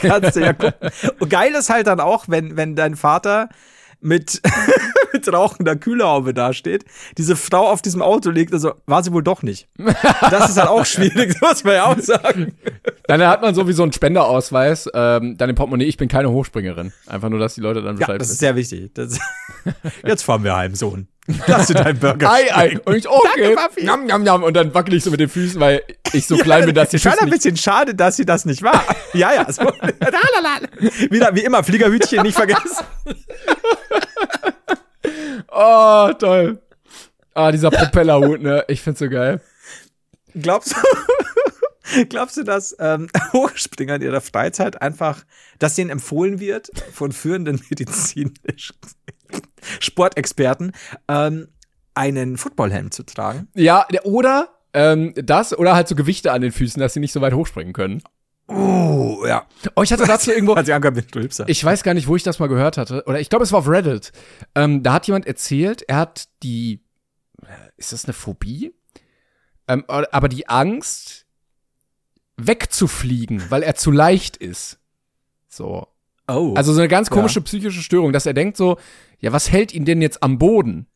[0.00, 0.90] Kannst du ja gucken.
[1.20, 3.48] Und geil ist halt dann auch, wenn, wenn dein Vater
[4.00, 4.40] mit,
[5.12, 6.84] mit rauchender Kühlhaube dasteht,
[7.18, 9.68] diese Frau auf diesem Auto liegt, also war sie wohl doch nicht.
[10.30, 12.54] Das ist halt auch schwierig, das muss man ja auch sagen.
[13.06, 16.92] Dann hat man sowieso einen Spenderausweis, ähm, dann im Portemonnaie, ich bin keine Hochspringerin.
[17.06, 18.40] Einfach nur, dass die Leute dann Ja, Bescheid das ist wissen.
[18.40, 18.94] sehr wichtig.
[18.94, 19.18] Das,
[20.06, 21.08] jetzt fahren wir heim, Sohn.
[21.46, 22.80] Lass dir deinen Burger Ei, ei.
[22.84, 23.28] Und ich, okay.
[23.36, 23.82] Danke, Papi.
[23.84, 24.42] Njam, njam, njam.
[24.42, 26.98] Und dann wackel ich so mit den Füßen, weil ich so klein bin, dass die
[26.98, 28.84] Schon ein nicht bisschen schade, dass sie das nicht war.
[29.14, 29.52] ja, ja.
[29.52, 29.62] So.
[31.10, 32.84] Wieder, wie immer, Fliegerhütchen nicht vergessen.
[35.50, 36.60] Oh, toll.
[37.34, 38.64] Ah, dieser Propellerhut, ne?
[38.68, 39.40] Ich find's so geil.
[40.34, 45.24] Glaubst du, glaubst du, dass ähm, Hochspringer in ihrer Freizeit einfach,
[45.58, 48.80] dass denen empfohlen wird von führenden medizinischen
[49.80, 50.72] Sportexperten,
[51.08, 51.48] ähm,
[51.94, 53.48] einen Footballhelm zu tragen?
[53.54, 57.12] Ja, der- oder ähm, das, oder halt so Gewichte an den Füßen, dass sie nicht
[57.12, 58.02] so weit hochspringen können.
[58.46, 59.46] Oh, ja.
[59.76, 61.48] Oh, ich hatte dazu irgendwo, Hat sie angehört mit Hipster.
[61.48, 63.04] ich weiß gar nicht, wo ich das mal gehört hatte.
[63.06, 64.12] Oder ich glaube, es war auf Reddit.
[64.54, 66.80] Ähm, da hat jemand erzählt, er hat die,
[67.42, 68.74] äh, ist das eine Phobie?
[69.68, 71.26] Ähm, aber die Angst,
[72.36, 74.78] wegzufliegen, weil er zu leicht ist.
[75.48, 75.86] So.
[76.36, 76.54] Oh.
[76.54, 78.76] Also so eine ganz komische psychische Störung, dass er denkt so,
[79.18, 80.86] ja, was hält ihn denn jetzt am Boden?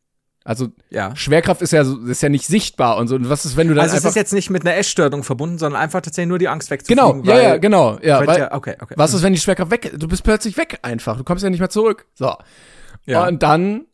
[0.43, 1.15] Also ja.
[1.15, 3.15] Schwerkraft ist ja so, ist ja nicht sichtbar und so.
[3.15, 5.57] Und was ist, wenn du dann Also es ist jetzt nicht mit einer Essstörung verbunden,
[5.57, 7.23] sondern einfach tatsächlich nur die Angst wegzufliegen.
[7.23, 8.25] genau, ja, ja, genau, ja.
[8.27, 8.93] weil- ja, okay, okay.
[8.95, 9.93] Was ist, wenn die Schwerkraft weg?
[9.97, 11.17] Du bist plötzlich weg einfach.
[11.17, 12.05] Du kommst ja nicht mehr zurück.
[12.13, 12.35] So.
[13.05, 13.27] Ja.
[13.27, 13.85] Und dann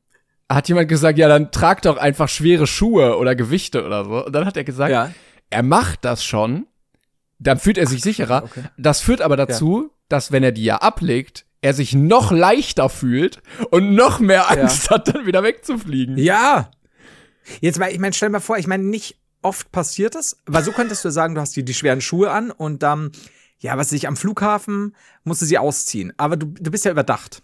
[0.50, 4.26] hat jemand gesagt, ja, dann trag doch einfach schwere Schuhe oder Gewichte oder so.
[4.26, 5.10] Und dann hat er gesagt, Ja.
[5.50, 6.68] er macht das schon,
[7.40, 8.44] dann fühlt er sich sicherer.
[8.44, 8.64] okay.
[8.78, 13.42] Das führt aber dazu, dass wenn er die ja ablegt, er sich noch leichter fühlt
[13.70, 16.18] und noch mehr Angst hat, dann wieder wegzufliegen.
[16.18, 16.72] Ja.
[17.60, 20.64] Jetzt mal, ich meine, stell dir mal vor, ich meine, nicht oft passiert das, weil
[20.64, 23.12] so könntest du sagen, du hast die, die schweren Schuhe an und dann,
[23.60, 26.14] ja, was ich, am Flughafen musst du sie ausziehen.
[26.18, 27.42] Aber du, du bist ja überdacht.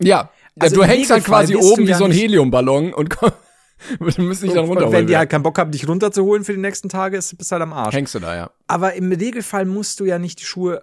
[0.00, 3.32] Ja, Also du hängst dann quasi oben wie ja so ein nicht- Heliumballon und komm,
[4.00, 4.92] du musst dich dann und runterholen.
[5.00, 7.54] wenn die halt keinen Bock haben, dich runterzuholen für die nächsten Tage, ist, bist du
[7.54, 7.94] halt am Arsch.
[7.94, 8.50] Hängst du da, ja.
[8.66, 10.82] Aber im Regelfall musst du ja nicht die Schuhe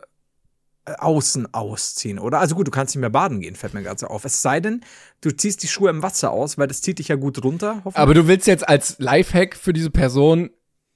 [0.86, 2.40] außen ausziehen, oder?
[2.40, 4.26] Also gut, du kannst nicht mehr baden gehen, fällt mir gerade so auf.
[4.26, 4.82] Es sei denn,
[5.22, 7.96] du ziehst die Schuhe im Wasser aus, weil das zieht dich ja gut runter, hoffentlich.
[7.98, 10.50] Aber du willst jetzt als Lifehack für diese Person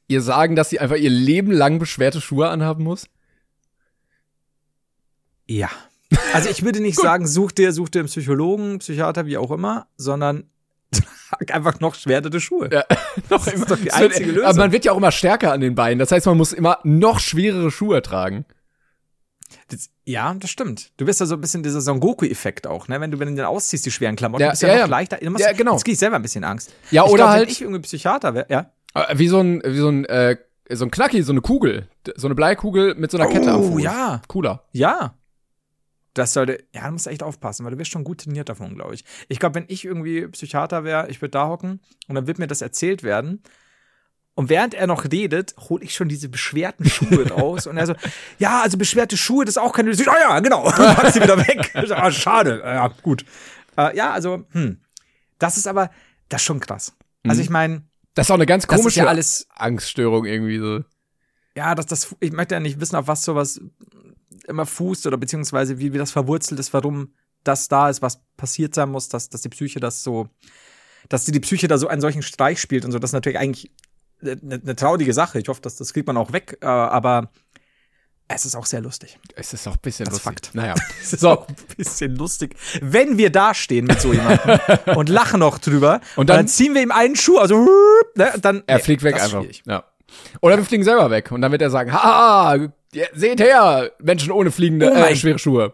[0.07, 3.07] ihr sagen, dass sie einfach ihr Leben lang beschwerte Schuhe anhaben muss?
[5.47, 5.69] Ja.
[6.33, 9.87] Also ich würde nicht sagen, such dir, such dir einen Psychologen, Psychiater, wie auch immer,
[9.97, 10.49] sondern
[10.91, 12.69] trag einfach noch schwerere Schuhe.
[12.71, 12.83] Ja,
[13.29, 13.65] noch Das ist immer.
[13.67, 14.47] doch die einzige Lösung.
[14.49, 15.99] Aber man wird ja auch immer stärker an den Beinen.
[15.99, 18.45] Das heißt, man muss immer noch schwerere Schuhe tragen.
[19.69, 20.91] Das, ja, das stimmt.
[20.97, 22.99] Du bist ja so ein bisschen dieser Son Goku-Effekt auch, ne?
[23.01, 25.17] Wenn du, wenn du den ausziehst, die schweren Klamotten, Ja, bist ja, ja, noch leichter.
[25.17, 25.73] Du musst- Ja, genau.
[25.73, 26.73] Jetzt krieg ich selber ein bisschen Angst.
[26.91, 28.71] Ja, ich oder glaub, halt- Wenn ich irgendwie Psychiater wäre, ja.
[28.93, 30.37] Äh, Wie so ein, wie so ein, äh,
[30.71, 31.87] so ein Knacki, so eine Kugel.
[32.15, 33.81] So eine Bleikugel mit so einer Kette am Oh, Fuß.
[33.83, 34.21] ja.
[34.27, 34.63] Cooler.
[34.73, 35.13] Ja.
[36.13, 38.95] Das sollte, ja, du musst echt aufpassen, weil du wirst schon gut trainiert davon, glaube
[38.95, 39.05] ich.
[39.27, 42.47] Ich glaube, wenn ich irgendwie Psychiater wäre, ich würde da hocken und dann wird mir
[42.47, 43.43] das erzählt werden.
[44.37, 47.65] Und während er noch redet, hole ich schon diese beschwerten Schuhe raus.
[47.65, 47.95] Und er so,
[48.37, 50.05] ja, also beschwerte Schuhe, das ist auch keine Lösung.
[50.09, 50.65] Ah ja, genau.
[50.67, 51.71] Und pack sie wieder weg.
[51.73, 52.61] Ah, schade.
[52.63, 53.25] Ja, gut.
[53.77, 54.79] Äh, ja, also, hm.
[55.39, 55.89] Das ist aber,
[56.29, 56.93] das ist schon krass.
[57.27, 57.81] Also ich meine,
[58.13, 60.83] Das ist auch eine ganz das komische ja alles, Angststörung irgendwie so.
[61.55, 63.59] ja, dass das, ich möchte ja nicht wissen, auf was sowas
[64.47, 68.75] immer fußt oder beziehungsweise wie, wie das verwurzelt ist, warum das da ist, was passiert
[68.75, 70.29] sein muss, dass, dass die Psyche das so,
[71.09, 72.99] dass die, die Psyche da so einen solchen Streich spielt und so.
[72.99, 73.71] Das ist natürlich eigentlich
[74.21, 75.39] eine, eine traurige Sache.
[75.39, 77.29] Ich hoffe, dass das kriegt man auch weg, äh, aber
[78.29, 79.17] es ist auch sehr lustig.
[79.35, 80.23] Es ist auch ein bisschen Das lustig.
[80.33, 80.49] Fakt.
[80.55, 80.75] Naja.
[81.01, 81.29] Es ist So.
[81.29, 84.59] auch ein bisschen lustig, wenn wir da stehen mit so jemandem
[84.97, 87.65] und lachen noch drüber Und dann- dann ziehen wir ihm einen Schuh, also
[88.15, 89.45] ne, dann Er nee, fliegt weg das einfach.
[89.65, 89.83] Ja.
[90.41, 91.31] Oder wir fliegen selber weg.
[91.31, 92.69] Und dann wird er sagen, haha,
[93.13, 95.73] seht her, Menschen ohne fliegende, Oh äh, schwere Schuhe.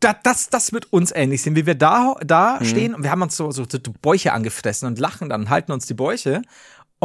[0.00, 2.64] da, das, das wird uns ähnlich sein, wie wir da, da Mhm.
[2.64, 5.86] stehen und wir haben uns so, so, so Bäuche angefressen und lachen dann, halten uns
[5.86, 6.42] die Bäuche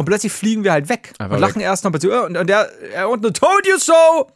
[0.00, 2.46] und plötzlich fliegen wir halt weg Einfach und lachen erst noch bisschen, äh, und, und
[2.48, 3.92] der, er unten, told you so,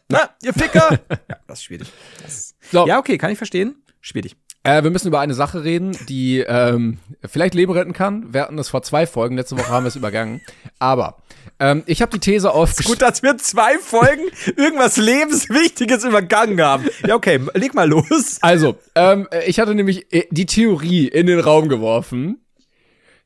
[0.09, 0.91] na, ihr Ficker.
[1.09, 1.91] ja, das ist schwierig.
[2.21, 2.87] Das, So.
[2.87, 3.75] Ja, okay, kann ich verstehen.
[3.99, 4.35] Schwierig.
[4.61, 8.31] Äh, wir müssen über eine Sache reden, die ähm, vielleicht Leben retten kann.
[8.33, 10.41] Wir hatten das vor zwei Folgen, letzte Woche haben wir es übergangen.
[10.77, 11.17] Aber
[11.59, 13.01] ähm, ich habe die These Gut, aufgestellt.
[13.01, 14.23] dass wir zwei Folgen
[14.57, 16.85] irgendwas Lebenswichtiges übergangen haben.
[17.07, 18.37] Ja, okay, leg mal los.
[18.41, 22.44] Also, ähm, ich hatte nämlich äh, die Theorie in den Raum geworfen,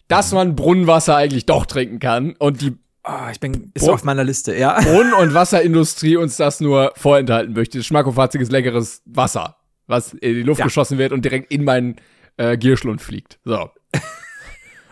[0.09, 4.03] dass man Brunnenwasser eigentlich doch trinken kann und die Ah, ich bin, ist so auf
[4.03, 4.77] meiner Liste, ja.
[4.81, 7.81] Brunnen- und Wasserindustrie uns das nur vorenthalten möchte.
[7.81, 9.55] Schmackofatziges, leckeres Wasser,
[9.87, 10.65] was in die Luft Ja.
[10.65, 11.95] geschossen wird und direkt in meinen
[12.35, 13.39] äh, Gierschlund fliegt.
[13.45, 13.71] So.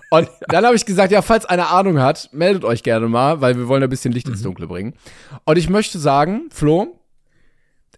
[0.10, 3.58] Und dann habe ich gesagt, ja, falls einer Ahnung hat, meldet euch gerne mal, weil
[3.58, 4.93] wir wollen ein bisschen Licht ins Dunkle bringen.
[5.43, 6.99] Und ich möchte sagen, Flo,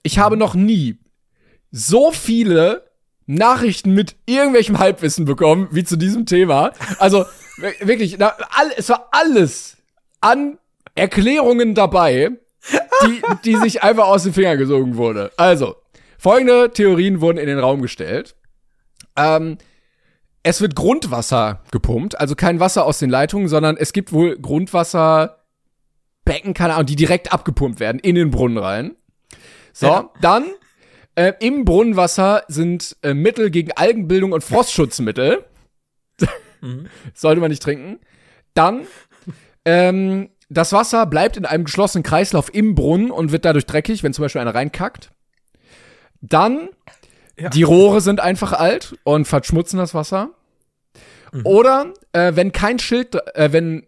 [0.02, 0.98] ich habe noch nie
[1.72, 2.89] so viele
[3.32, 6.72] Nachrichten mit irgendwelchem Halbwissen bekommen, wie zu diesem Thema.
[6.98, 7.26] Also
[7.58, 9.78] wir- wirklich, na, all, es war alles
[10.20, 10.58] an
[10.96, 12.32] Erklärungen dabei,
[13.06, 15.32] die, die sich einfach aus den Fingern gesogen wurde.
[15.38, 15.76] Also,
[16.18, 18.36] folgende Theorien wurden in den Raum gestellt.
[19.16, 19.60] Ähm,
[20.42, 26.54] es wird Grundwasser gepumpt, also kein Wasser aus den Leitungen, sondern es gibt wohl Grundwasserbecken,
[26.56, 28.96] keine Ahnung, die direkt abgepumpt werden in den Brunnen rein.
[29.74, 30.10] So, Ja.
[30.22, 30.46] dann
[31.20, 35.44] äh, im Brunnenwasser sind äh, Mittel gegen Algenbildung und Frostschutzmittel.
[37.14, 38.00] Sollte man nicht trinken.
[38.54, 38.88] Dann
[39.66, 44.14] ähm, das Wasser bleibt in einem geschlossenen Kreislauf im Brunnen und wird dadurch dreckig, wenn
[44.14, 45.12] zum Beispiel einer reinkackt.
[46.22, 46.70] Dann
[47.54, 50.30] die Rohre sind einfach alt und verschmutzen das Wasser.
[51.44, 53.86] Oder äh, wenn kein Schild, äh, wenn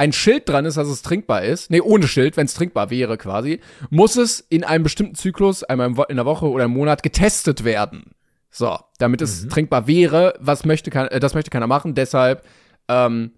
[0.00, 3.18] ein Schild dran ist, dass es trinkbar ist, nee, ohne Schild, wenn es trinkbar wäre
[3.18, 3.60] quasi,
[3.90, 8.12] muss es in einem bestimmten Zyklus, einmal in der Woche oder im Monat getestet werden.
[8.50, 9.50] So, damit es mhm.
[9.50, 12.46] trinkbar wäre, was möchte kann, äh, das möchte keiner machen, deshalb
[12.88, 13.32] ähm,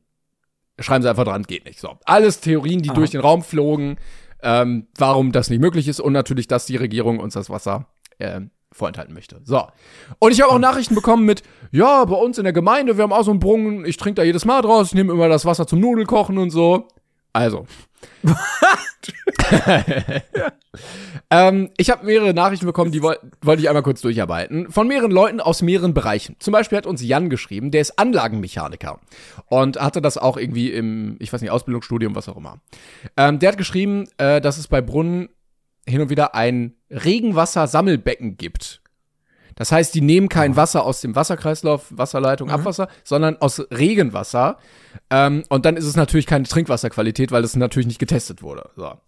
[0.78, 1.80] schreiben sie einfach dran, geht nicht.
[1.80, 2.96] So, alles Theorien, die Aha.
[2.96, 3.96] durch den Raum flogen,
[4.40, 8.40] ähm, warum das nicht möglich ist und natürlich, dass die Regierung uns das Wasser äh,
[8.72, 9.40] vorenthalten möchte.
[9.44, 9.66] So.
[10.18, 13.12] Und ich habe auch Nachrichten bekommen mit, ja, bei uns in der Gemeinde, wir haben
[13.12, 15.66] auch so einen Brunnen, ich trinke da jedes Mal draus, ich nehme immer das Wasser
[15.66, 16.88] zum Nudelkochen und so.
[17.32, 17.66] Also.
[21.30, 24.70] ähm, ich habe mehrere Nachrichten bekommen, die wollte wollt ich einmal kurz durcharbeiten.
[24.70, 26.36] Von mehreren Leuten aus mehreren Bereichen.
[26.38, 29.00] Zum Beispiel hat uns Jan geschrieben, der ist Anlagenmechaniker
[29.46, 32.60] und hatte das auch irgendwie im, ich weiß nicht, Ausbildungsstudium, was auch immer.
[33.16, 35.28] Ähm, der hat geschrieben, äh, dass es bei Brunnen
[35.86, 38.82] hin und wieder ein Regenwassersammelbecken gibt.
[39.54, 42.54] Das heißt, die nehmen kein Wasser aus dem Wasserkreislauf, Wasserleitung, mhm.
[42.54, 44.58] Abwasser, sondern aus Regenwasser.
[45.10, 48.70] Ähm, und dann ist es natürlich keine Trinkwasserqualität, weil es natürlich nicht getestet wurde.
[48.76, 48.82] So.
[48.82, 48.98] Ja.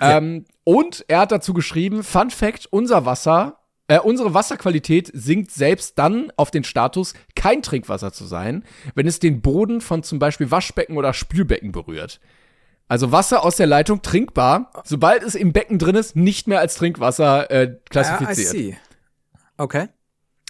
[0.00, 3.58] Ähm, und er hat dazu geschrieben: Fun Fact: Unser Wasser,
[3.88, 9.18] äh, unsere Wasserqualität sinkt selbst dann auf den Status, kein Trinkwasser zu sein, wenn es
[9.18, 12.20] den Boden von zum Beispiel Waschbecken oder Spülbecken berührt.
[12.88, 16.74] Also Wasser aus der Leitung trinkbar, sobald es im Becken drin ist, nicht mehr als
[16.74, 18.52] Trinkwasser äh, klassifiziert.
[18.52, 18.76] Ah, I see.
[19.56, 19.88] Okay.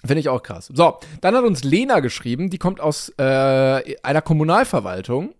[0.05, 0.69] Finde ich auch krass.
[0.73, 5.33] So, dann hat uns Lena geschrieben, die kommt aus äh, einer Kommunalverwaltung.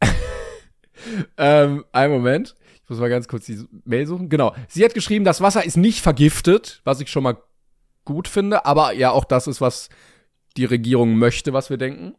[1.36, 2.54] ähm, einen Moment.
[2.82, 4.30] Ich muss mal ganz kurz die Mail suchen.
[4.30, 4.54] Genau.
[4.68, 7.36] Sie hat geschrieben, das Wasser ist nicht vergiftet, was ich schon mal
[8.04, 9.88] gut finde, aber ja, auch das ist, was
[10.56, 12.14] die Regierung möchte, was wir denken.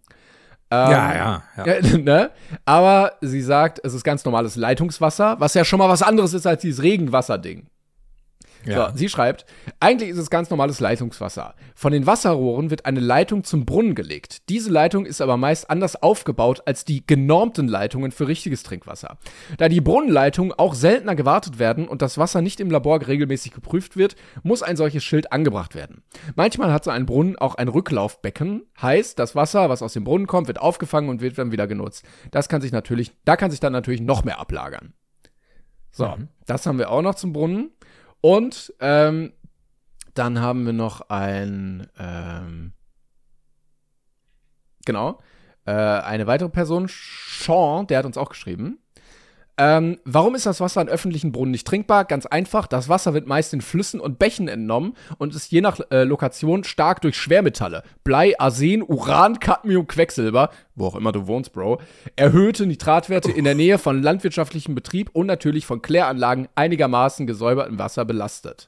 [0.72, 1.98] Ähm, ja, ja, ja.
[1.98, 2.32] ne?
[2.66, 6.48] Aber sie sagt, es ist ganz normales Leitungswasser, was ja schon mal was anderes ist
[6.48, 7.68] als dieses Regenwasserding.
[8.66, 8.90] Ja.
[8.90, 9.46] So, sie schreibt,
[9.80, 11.56] eigentlich ist es ganz normales Leitungswasser.
[11.76, 14.50] Von den Wasserrohren wird eine Leitung zum Brunnen gelegt.
[14.50, 19.18] Diese Leitung ist aber meist anders aufgebaut als die genormten Leitungen für richtiges Trinkwasser.
[19.58, 23.98] Da die Brunnenleitungen auch seltener gewartet werden und das Wasser nicht im Labor regelmäßig geprüft
[23.98, 26.04] wird, muss ein solches Schild angebracht werden.
[26.36, 30.28] Manchmal hat so ein Brunnen auch ein Rücklaufbecken, heißt, das Wasser, was aus dem Brunnen
[30.28, 32.06] kommt, wird aufgefangen und wird dann wieder genutzt.
[32.32, 34.94] Das kann sich natürlich, da kann sich dann natürlich noch mehr ablagern.
[35.96, 36.28] So, mhm.
[36.46, 37.72] das haben wir auch noch zum Brunnen.
[38.26, 39.34] Und ähm,
[40.16, 42.74] dann haben wir noch ein, ähm,
[44.84, 45.20] genau,
[45.66, 48.80] äh, eine weitere Person, Sean, der hat uns auch geschrieben.
[49.58, 52.04] Ähm, warum ist das Wasser in öffentlichen Brunnen nicht trinkbar?
[52.06, 55.80] Ganz einfach, das Wasser wird meist in Flüssen und Bächen entnommen und ist je nach
[55.92, 61.54] äh, Lokation stark durch Schwermetalle, Blei, Arsen, Uran, Cadmium, Quecksilber, wo auch immer du wohnst,
[61.54, 61.80] Bro,
[62.18, 68.04] erhöhte Nitratwerte in der Nähe von landwirtschaftlichem Betrieb und natürlich von Kläranlagen einigermaßen gesäubertem Wasser
[68.04, 68.68] belastet.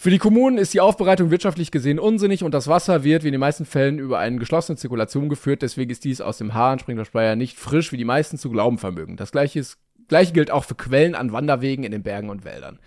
[0.00, 3.32] Für die Kommunen ist die Aufbereitung wirtschaftlich gesehen unsinnig und das Wasser wird, wie in
[3.32, 5.60] den meisten Fällen, über eine geschlossene Zirkulation geführt.
[5.60, 9.16] Deswegen ist dies aus dem Hahn, Sprinklerspeier, nicht frisch, wie die meisten zu glauben vermögen.
[9.16, 12.78] Das gleiche, ist, gleiche gilt auch für Quellen an Wanderwegen in den Bergen und Wäldern.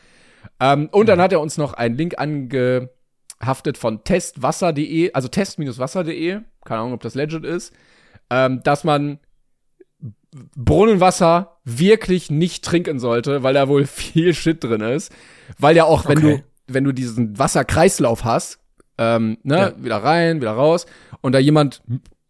[0.61, 6.79] Ähm, und dann hat er uns noch einen Link angehaftet von testwasser.de, also test-wasser.de, keine
[6.79, 7.73] Ahnung, ob das legit ist,
[8.29, 9.19] ähm, dass man
[10.55, 15.11] Brunnenwasser wirklich nicht trinken sollte, weil da wohl viel Shit drin ist.
[15.57, 16.37] Weil ja auch, wenn okay.
[16.37, 18.59] du wenn du diesen Wasserkreislauf hast,
[18.97, 19.83] ähm, ne, ja.
[19.83, 20.85] wieder rein, wieder raus,
[21.21, 21.81] und da jemand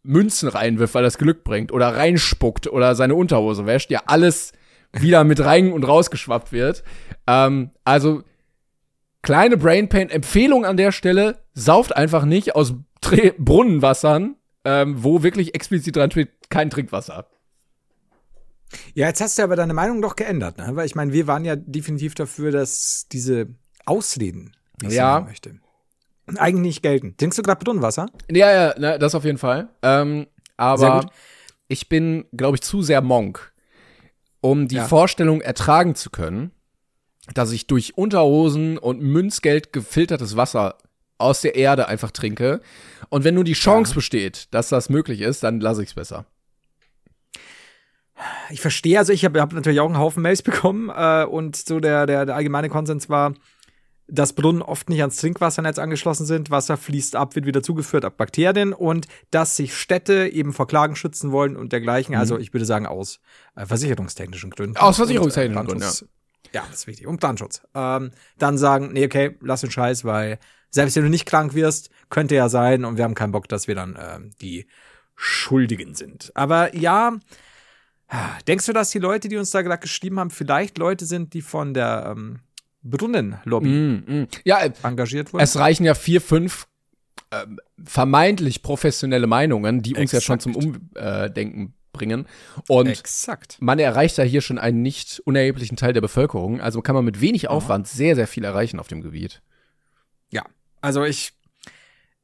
[0.04, 4.54] Münzen reinwirft, weil das Glück bringt, oder reinspuckt oder seine Unterhose wäscht, ja alles
[4.94, 6.84] wieder mit rein und rausgeschwappt wird.
[7.28, 8.24] Ähm, also
[9.22, 15.56] kleine Brainpain Empfehlung an der Stelle, sauft einfach nicht aus Tre Brunnenwassern, ähm, wo wirklich
[15.56, 17.28] explizit dran steht, kein Trinkwasser.
[18.94, 20.70] Ja, jetzt hast du aber deine Meinung doch geändert, ne?
[20.76, 23.48] Weil ich meine, wir waren ja definitiv dafür, dass diese
[23.86, 25.14] Ausreden, wie ich ja.
[25.14, 25.60] sagen möchte,
[26.38, 27.16] eigentlich nicht gelten.
[27.18, 28.08] Trinkst du gerade Brunnenwasser?
[28.30, 29.70] Ja, ja, na, das auf jeden Fall.
[29.82, 31.10] Ähm, aber
[31.68, 33.54] ich bin, glaube ich, zu sehr Monk,
[34.42, 34.86] um die ja.
[34.86, 36.52] Vorstellung ertragen zu können,
[37.34, 40.78] dass ich durch Unterhosen und Münzgeld gefiltertes Wasser
[41.18, 42.62] aus der Erde einfach trinke.
[43.10, 43.96] Und wenn nur die Chance ja.
[43.96, 46.26] besteht, dass das möglich ist, dann lasse ich es besser.
[48.50, 51.80] Ich verstehe, also ich habe hab natürlich auch einen Haufen Mails bekommen äh, und so
[51.80, 53.34] der, der, der allgemeine Konsens war,
[54.12, 58.18] dass Brunnen oft nicht ans Trinkwassernetz angeschlossen sind, Wasser fließt ab, wird wieder zugeführt ab
[58.18, 62.16] Bakterien und dass sich Städte eben vor Klagen schützen wollen und dergleichen.
[62.16, 62.38] Also mhm.
[62.38, 63.20] Also ich würde sagen aus
[63.56, 64.78] äh, versicherungstechnischen Gründen.
[64.78, 65.92] Aus versicherungstechnischen Gründen, ja.
[66.54, 67.08] Ja, das ist wichtig.
[67.08, 67.62] Und Brandschutz.
[67.74, 70.38] Ähm, dann sagen, nee, okay, lass den Scheiß, weil
[70.70, 73.68] selbst wenn du nicht krank wirst, könnte ja sein und wir haben keinen Bock, dass
[73.68, 74.68] wir dann ähm, die
[75.16, 76.32] Schuldigen sind.
[76.36, 77.18] Aber ja,
[78.48, 81.42] denkst du, dass die Leute, die uns da gerade geschrieben haben, vielleicht Leute sind, die
[81.42, 82.40] von der ähm,
[82.84, 84.28] Brunnenlobby mm, mm.
[84.44, 85.44] Ja, äh, engagiert wurden.
[85.44, 86.68] Es reichen ja vier, fünf
[87.30, 87.46] äh,
[87.84, 90.14] vermeintlich professionelle Meinungen, die uns Exakt.
[90.14, 92.28] ja schon zum Umdenken bringen.
[92.68, 93.58] Und Exakt.
[93.60, 96.62] man erreicht da hier schon einen nicht unerheblichen Teil der Bevölkerung.
[96.62, 99.42] Also kann man mit wenig Aufwand sehr, sehr viel erreichen auf dem Gebiet.
[100.30, 100.46] Ja,
[100.82, 101.34] also ich,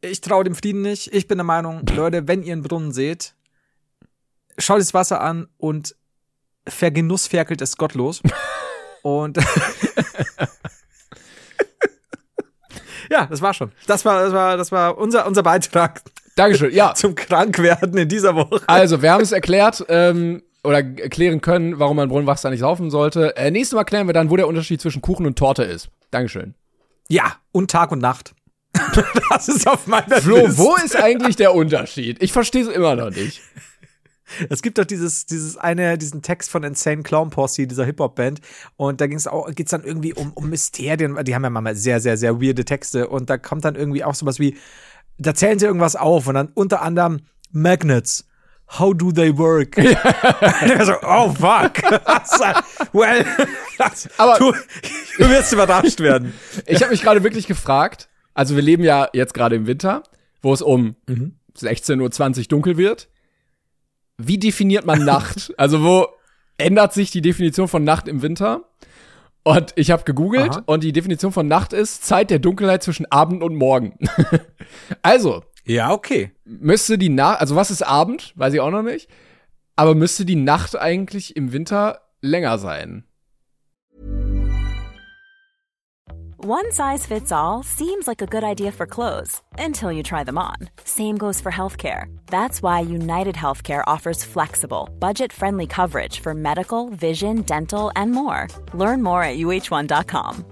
[0.02, 1.14] ich traue dem Frieden nicht.
[1.14, 3.36] Ich bin der Meinung, Leute, wenn ihr einen Brunnen seht,
[4.58, 5.96] schaut das Wasser an und
[6.68, 8.22] vergenussferkelt es gottlos.
[9.04, 9.38] und
[13.10, 13.72] ja, das war schon.
[13.86, 16.02] Das war, das war, das war unser, unser Beitrag
[16.38, 16.72] Dankeschön.
[16.72, 18.62] Ja, zum Krankwerden in dieser Woche.
[18.68, 23.36] also wir haben es erklärt ähm, oder erklären können, warum man Brunnenwasser nicht saufen sollte.
[23.36, 25.90] Äh, nächstes Mal klären wir dann, wo der Unterschied zwischen Kuchen und Torte ist.
[26.12, 26.54] Dankeschön.
[27.10, 28.36] Ja, und Tag und Nacht.
[29.30, 30.58] das ist auf meiner Flo, Liste.
[30.60, 32.22] wo ist eigentlich der Unterschied?
[32.22, 33.42] Ich verstehe es immer noch nicht.
[34.50, 38.42] Es gibt doch dieses, dieses eine, diesen Text von Insane Clown Posse, dieser Hip-Hop-Band.
[38.76, 41.18] Und da ging's auch, geht's dann irgendwie um, um Mysterien.
[41.24, 43.08] Die haben ja manchmal sehr, sehr, sehr weirde Texte.
[43.08, 44.58] Und da kommt dann irgendwie auch sowas wie,
[45.18, 48.26] da zählen sie irgendwas auf und dann unter anderem Magnets.
[48.80, 49.76] How do they work?
[50.84, 51.82] so, oh fuck.
[52.94, 53.26] well,
[53.78, 54.52] das, Aber- du,
[55.18, 56.34] du wirst überrascht werden.
[56.66, 60.04] Ich habe mich gerade wirklich gefragt, also wir leben ja jetzt gerade im Winter,
[60.42, 60.98] wo es um
[61.58, 63.08] 16.20 Uhr dunkel wird.
[64.18, 65.54] Wie definiert man Nacht?
[65.58, 66.08] Also wo
[66.58, 68.62] ändert sich die Definition von Nacht im Winter?
[69.44, 70.64] Und ich habe gegoogelt Aha.
[70.66, 73.98] und die Definition von Nacht ist Zeit der Dunkelheit zwischen Abend und Morgen.
[75.02, 76.32] also, Ja, okay.
[76.44, 78.34] müsste die Nacht, also was ist Abend?
[78.36, 79.08] Weiß ich auch noch nicht.
[79.78, 83.06] Aber müsste die Nacht eigentlich im Winter länger sein?
[86.40, 90.38] One size fits all seems like a good idea for clothes until you try them
[90.38, 90.70] on.
[90.84, 92.16] Same goes for healthcare.
[92.28, 98.48] That's why United Healthcare offers flexible, budget friendly coverage for medical, vision, dental, and more.
[98.76, 100.46] Learn more at uh1.com.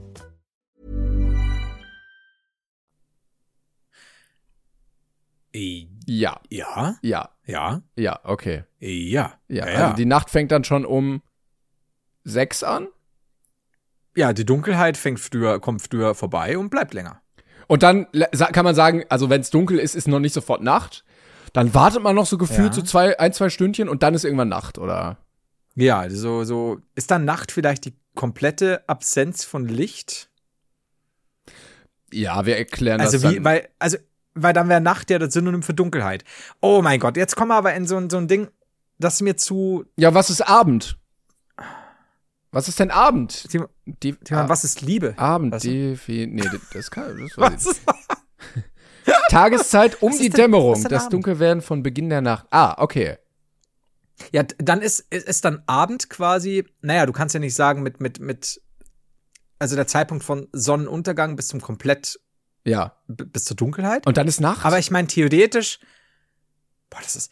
[5.54, 8.64] Ja, Ja, ja, ja, ja, okay.
[8.80, 9.34] ja.
[9.48, 9.84] Ja, ja.
[9.86, 11.22] also die Nacht fängt dann schon um
[12.24, 12.88] sechs an.
[14.16, 17.22] Ja, die Dunkelheit fängt früher, kommt früher vorbei und bleibt länger.
[17.68, 21.04] Und dann kann man sagen, also wenn es dunkel ist, ist noch nicht sofort Nacht.
[21.54, 22.74] Dann wartet man noch so gefühlt Ja.
[22.74, 25.18] so zwei, ein, zwei Stündchen und dann ist irgendwann Nacht, oder?
[25.76, 26.80] Ja, so, so.
[26.96, 30.30] Ist dann Nacht vielleicht die komplette Absenz von Licht?
[32.14, 33.44] Ja, wir erklären Also das wie, dann.
[33.44, 33.98] weil, also,
[34.36, 36.24] weil dann wäre Nacht ja das Synonym für Dunkelheit.
[36.62, 38.48] Oh mein Gott, jetzt kommen wir aber in so, ein- so ein Ding,
[39.00, 39.86] das mir zu.
[39.98, 40.98] ja, was ist Abend?
[42.56, 43.50] Was ist denn Abend?
[43.50, 45.14] Timon, Die, Timon, was ist Liebe?
[45.18, 45.68] Abend, du?
[45.70, 46.42] Defi nee,
[46.74, 48.64] das- kann, das weiß ich
[49.30, 51.14] Tageszeit um die denn- Dämmerung, das Abend?
[51.14, 52.46] Dunkelwerden von Beginn der Nacht.
[52.52, 53.18] Ah, okay.
[54.32, 58.00] ja, dann ist, ist, ist dann Abend quasi, naja, du kannst ja nicht sagen mit,
[58.00, 58.62] mit, mit,
[59.60, 62.20] also der Zeitpunkt von Sonnenuntergang bis zum komplett,
[62.64, 62.96] Ja.
[63.08, 64.08] bis zur Dunkelheit.
[64.08, 64.66] Und dann ist Nacht?
[64.66, 65.80] aber ich meine, theoretisch,
[66.90, 67.32] boah, das ist,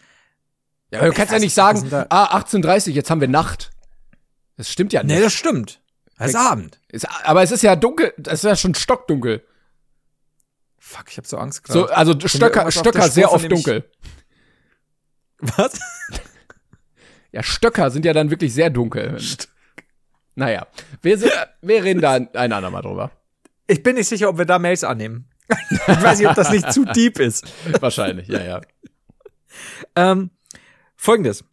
[0.92, 3.72] ja, aber du kannst ja nicht sagen, ah, 18.30 jetzt haben wir Nacht.
[4.58, 5.16] Das stimmt ja nicht.
[5.16, 5.82] nee, das stimmt.
[6.18, 6.80] Es ist Abend.
[6.90, 9.46] Ist, aber es ist ja dunkel, es ist ja schon stockdunkel.
[10.78, 11.80] Fuck, ich hab so Angst gerade.
[11.80, 13.90] So, also Stöcker, Stöcker sehr oft dunkel.
[15.40, 15.80] Was?
[17.32, 19.18] Ja, Stöcker sind ja dann wirklich sehr dunkel.
[20.36, 20.68] Naja,
[21.02, 23.12] wir, sind, wir reden da ein andermal drüber.
[23.68, 25.30] Ich bin nicht sicher, ob wir da Mails annehmen.
[25.70, 27.46] ich weiß nicht, ob das nicht zu deep ist.
[27.80, 28.62] Wahrscheinlich, ja, ja.
[29.96, 30.32] Ähm,
[30.96, 31.44] Folgendes.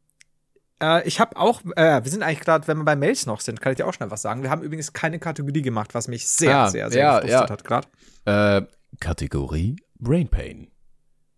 [0.82, 3.60] Äh, ich habe auch, äh, wir sind eigentlich gerade, wenn wir bei Mails noch sind,
[3.60, 4.42] kann ich dir auch schnell was sagen.
[4.42, 7.50] Wir haben übrigens keine Kategorie gemacht, was mich sehr, Ah, sehr, sehr ja, gefrustet ja.
[7.50, 7.88] hat gerade.
[8.66, 8.66] Äh,
[9.00, 10.68] Kategorie Brain Pain.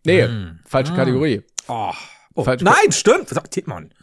[0.05, 0.29] Nee,
[0.67, 1.43] falsche Kategorie.
[1.69, 1.93] Oh.
[2.35, 2.43] oh.
[2.45, 3.29] Falsch- Nein, stimmt.
[3.29, 3.93] So, Timon.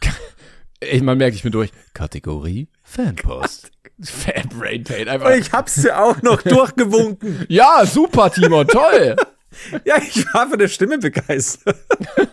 [0.82, 1.72] Ich, man merkt, ich bin durch.
[1.92, 3.70] Kategorie Fanpost.
[4.02, 5.26] Fan Brain Pain, einfach.
[5.28, 7.44] Und ich hab's ja auch noch durchgewunken.
[7.50, 9.14] Ja, super, Timon, toll.
[9.84, 11.76] Ja, ich war für eine Stimme begeistert.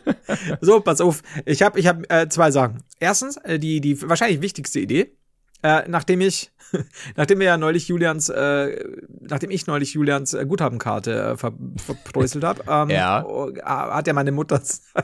[0.62, 1.22] so, pass auf.
[1.46, 2.84] Ich habe ich hab, äh, zwei Sachen.
[3.00, 5.18] Erstens, äh, die, die wahrscheinlich wichtigste Idee.
[5.64, 6.52] Äh, nachdem ich,
[7.16, 8.84] nachdem wir ja neulich Julians, äh,
[9.22, 11.54] nachdem ich neulich Julians äh, Guthabenkarte äh, ver,
[11.84, 13.22] verpreußelt habe, ähm, Ja.
[13.26, 15.04] äh, hat ja meine Mutter sein-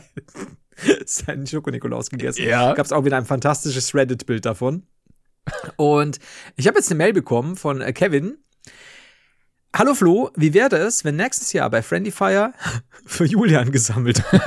[1.05, 2.43] seinen Schoko-Nikolaus gegessen.
[2.45, 2.73] Ja.
[2.73, 4.83] Gab es auch wieder ein fantastisches Reddit-Bild davon.
[5.75, 6.19] Und
[6.55, 8.37] ich habe jetzt eine Mail bekommen von äh, Kevin.
[9.75, 12.53] Hallo Flo, wie wäre es, wenn nächstes Jahr bei Friendly Fire
[13.07, 14.43] für Julian gesammelt wird?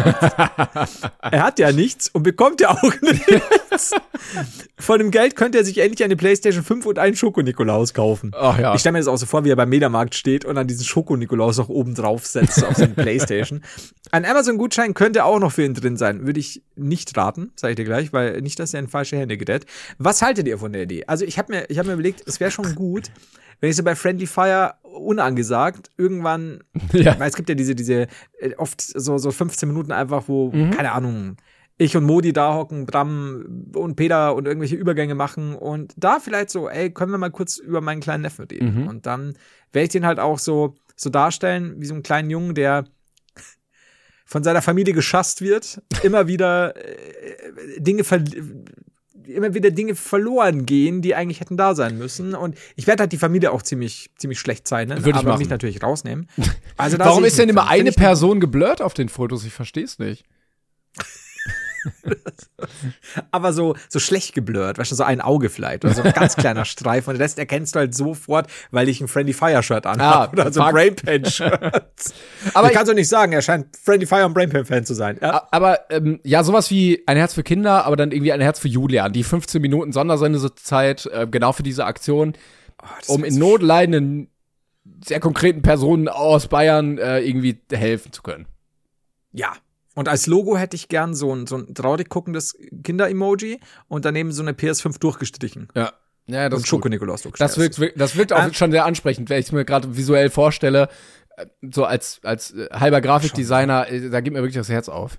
[1.21, 3.91] er hat ja nichts und bekommt ja auch nichts.
[4.79, 8.31] Von dem Geld könnte er sich endlich eine PlayStation 5 und einen Schoko-Nikolaus kaufen.
[8.37, 8.73] Ach ja.
[8.75, 10.85] Ich stelle mir das auch so vor, wie er beim Mediamarkt steht und dann diesen
[10.85, 13.65] Schoko-Nikolaus noch oben drauf setzt auf seine Playstation.
[14.13, 16.25] Ein Amazon-Gutschein könnte auch noch für ihn drin sein.
[16.25, 19.37] Würde ich nicht raten, sage ich dir gleich, weil nicht, dass er in falsche Hände
[19.37, 19.67] gerät.
[19.99, 21.03] Was haltet ihr von der Idee?
[21.09, 23.11] Also ich habe mir, ich hab mir überlegt, es wäre schon gut,
[23.61, 27.19] wenn ich so bei Friendly Fire unangesagt irgendwann, Ja.
[27.19, 28.07] weil es gibt ja diese, diese,
[28.39, 31.37] äh, oft so, so 15 Minuten einfach, wo, keine Ahnung,
[31.79, 36.49] ich und Modi da hocken, Bram und Peter und irgendwelche Übergänge machen und da vielleicht
[36.49, 38.83] so, ey, können wir mal kurz über meinen kleinen Neffen reden.
[38.83, 38.89] Mhm.
[38.89, 39.35] Und dann
[39.73, 42.85] werde ich den halt auch so, so darstellen, wie so einen kleinen Jungen, der
[44.25, 48.21] von seiner Familie geschasst wird, immer wieder äh, Dinge ver
[49.29, 52.35] immer wieder Dinge verloren gehen, die eigentlich hätten da sein müssen.
[52.35, 55.39] Und ich werde halt die Familie auch ziemlich, ziemlich schlecht zeichnen, Würde ich aber machen.
[55.41, 56.29] mich natürlich rausnehmen.
[56.79, 59.45] Also Warum ist denn immer eine Person geblurrt auf den Fotos?
[59.47, 60.25] Ich verstehe es nicht.
[63.31, 66.37] aber so, so schlecht geblurrt, weißt du, so ein Auge vielleicht oder so ein ganz
[66.37, 69.87] kleiner Streif und den Rest erkennst du halt sofort, weil ich ein Friendly Fire Shirt
[69.87, 70.75] anhabe Ah, oder so ein fuck.
[70.75, 71.85] Brainpan Shirt.
[72.55, 75.19] Aber ich- kann so nicht sagen, er scheint Friendly Fire und Brainpan Fan zu sein.
[75.21, 75.47] Ja.
[75.51, 78.69] Aber ähm, ja, sowas wie ein Herz für Kinder, aber dann irgendwie ein Herz für
[78.69, 79.13] Julian.
[79.13, 82.35] Die 15 Minuten Sondersendezeit, äh, genau für diese Aktion,
[83.09, 84.29] um in Not leidenden,
[85.05, 88.47] sehr konkreten Personen aus Bayern äh, irgendwie helfen zu können.
[89.33, 89.53] Ja.
[89.97, 94.31] Und als Logo hätte ich gern so ein, so ein traurig guckendes Kinder-Emoji und daneben
[94.31, 95.69] so eine PS5 durchgestrichen.
[95.75, 95.93] Ja.
[96.29, 96.67] Ja, das und.
[96.67, 99.97] Schoko-Nikolaus Das wirkt, das wirkt auch Ähm, schon sehr ansprechend, wenn ich es mir gerade
[99.97, 100.89] visuell vorstelle.
[101.37, 105.19] äh, So als, als äh, halber Grafikdesigner, äh, da geht mir wirklich das Herz auf.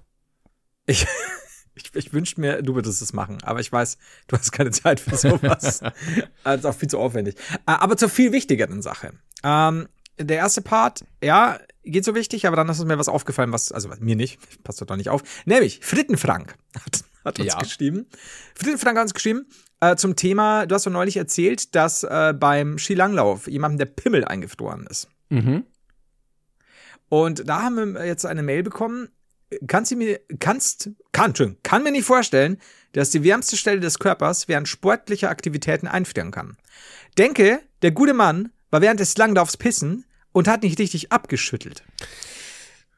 [0.85, 1.07] Ich,
[1.75, 3.97] ich, ich wünschte mir, du würdest es machen, aber ich weiß,
[4.27, 5.79] du hast keine Zeit für sowas.
[6.43, 7.35] das ist auch viel zu aufwendig.
[7.65, 9.13] Aber zur viel wichtigeren Sache.
[9.43, 9.87] Ähm,
[10.19, 11.59] der erste Part, ja,
[11.91, 14.95] geht so wichtig, aber dann ist mir was aufgefallen, was, also mir nicht, passt doch
[14.95, 15.23] nicht auf.
[15.45, 17.59] Nämlich, Frittenfrank hat, hat uns Ja.
[17.59, 18.05] geschrieben.
[18.55, 19.45] Frittenfrank hat uns geschrieben,
[19.79, 24.25] äh, zum Thema, du hast doch neulich erzählt, dass äh, beim Skilanglauf jemandem der Pimmel
[24.25, 25.07] eingefroren ist.
[25.29, 25.65] Mhm.
[27.09, 29.09] Und da haben wir jetzt eine Mail bekommen.
[29.67, 32.57] Kannst du mir, kannst, kann, Entschuldigung, kann mir nicht vorstellen,
[32.91, 36.57] dass die wärmste Stelle des Körpers während sportlicher Aktivitäten einfrieren kann.
[37.17, 40.03] Denke, der gute Mann war während des Langlaufs pissen
[40.37, 41.83] und hat nicht richtig abgeschüttelt.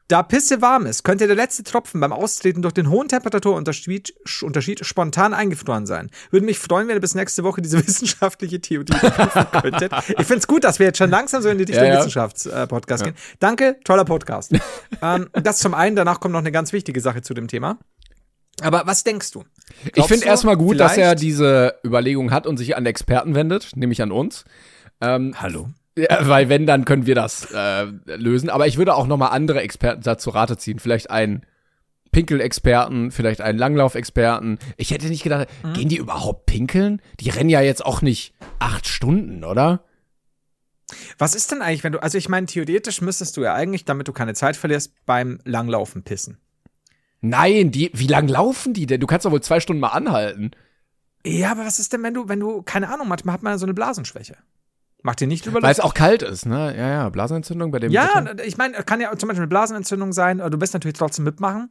[0.08, 4.12] Da Pisse warm ist, könnte der letzte Tropfen beim Austreten durch den hohen Temperaturunterschied
[4.42, 6.10] Unterschied spontan eingefroren sein.
[6.30, 9.92] Würde mich freuen, wenn ihr bis nächste Woche diese wissenschaftliche Theorie prüfen könntet.
[10.08, 11.98] Ich finde es gut, dass wir jetzt schon langsam so in die Richtung Ja, ja.
[12.00, 13.14] Wissenschaftspodcast gehen.
[13.38, 14.52] Danke, toller Podcast.
[15.00, 17.78] ähm, das zum einen, danach kommt noch eine ganz wichtige Sache zu dem Thema.
[18.62, 19.44] Aber was denkst du?
[19.84, 23.34] Ich Glaubst finde du, erstmal gut, dass er diese Überlegung hat und sich an Experten
[23.34, 24.44] wendet, nämlich an uns.
[25.00, 25.68] Ähm, Hallo.
[26.08, 28.50] Ja, weil wenn, dann können wir das äh, lösen.
[28.50, 30.78] Aber ich würde auch noch mal andere Experten dazu Rate ziehen.
[30.78, 31.44] Vielleicht einen
[32.12, 34.58] Pinkel-Experten, vielleicht einen Langlauf-Experten.
[34.76, 35.72] Ich hätte nicht gedacht, Mhm.
[35.74, 37.00] gehen die überhaupt pinkeln?
[37.20, 39.84] Die rennen ja jetzt auch nicht acht Stunden, oder?
[41.18, 44.08] Was ist denn eigentlich, wenn du, also ich meine, theoretisch müsstest du ja eigentlich, damit
[44.08, 46.38] du keine Zeit verlierst, beim Langlaufen pissen.
[47.20, 49.00] Nein, die, wie lang laufen die denn?
[49.00, 50.50] Du kannst doch wohl zwei Stunden mal anhalten.
[51.24, 53.66] Ja, aber was ist denn, wenn du, wenn du, keine Ahnung, manchmal hat man so
[53.66, 54.36] eine Blasenschwäche.
[55.02, 56.74] Macht dir nicht drüber Weil es auch kalt ist, ne?
[56.76, 57.90] Ja, ja, Blasenentzündung bei dem.
[57.90, 58.44] Ja, Wetter.
[58.44, 61.70] ich meine, kann ja zum Beispiel eine Blasenentzündung sein, aber du wirst natürlich trotzdem mitmachen.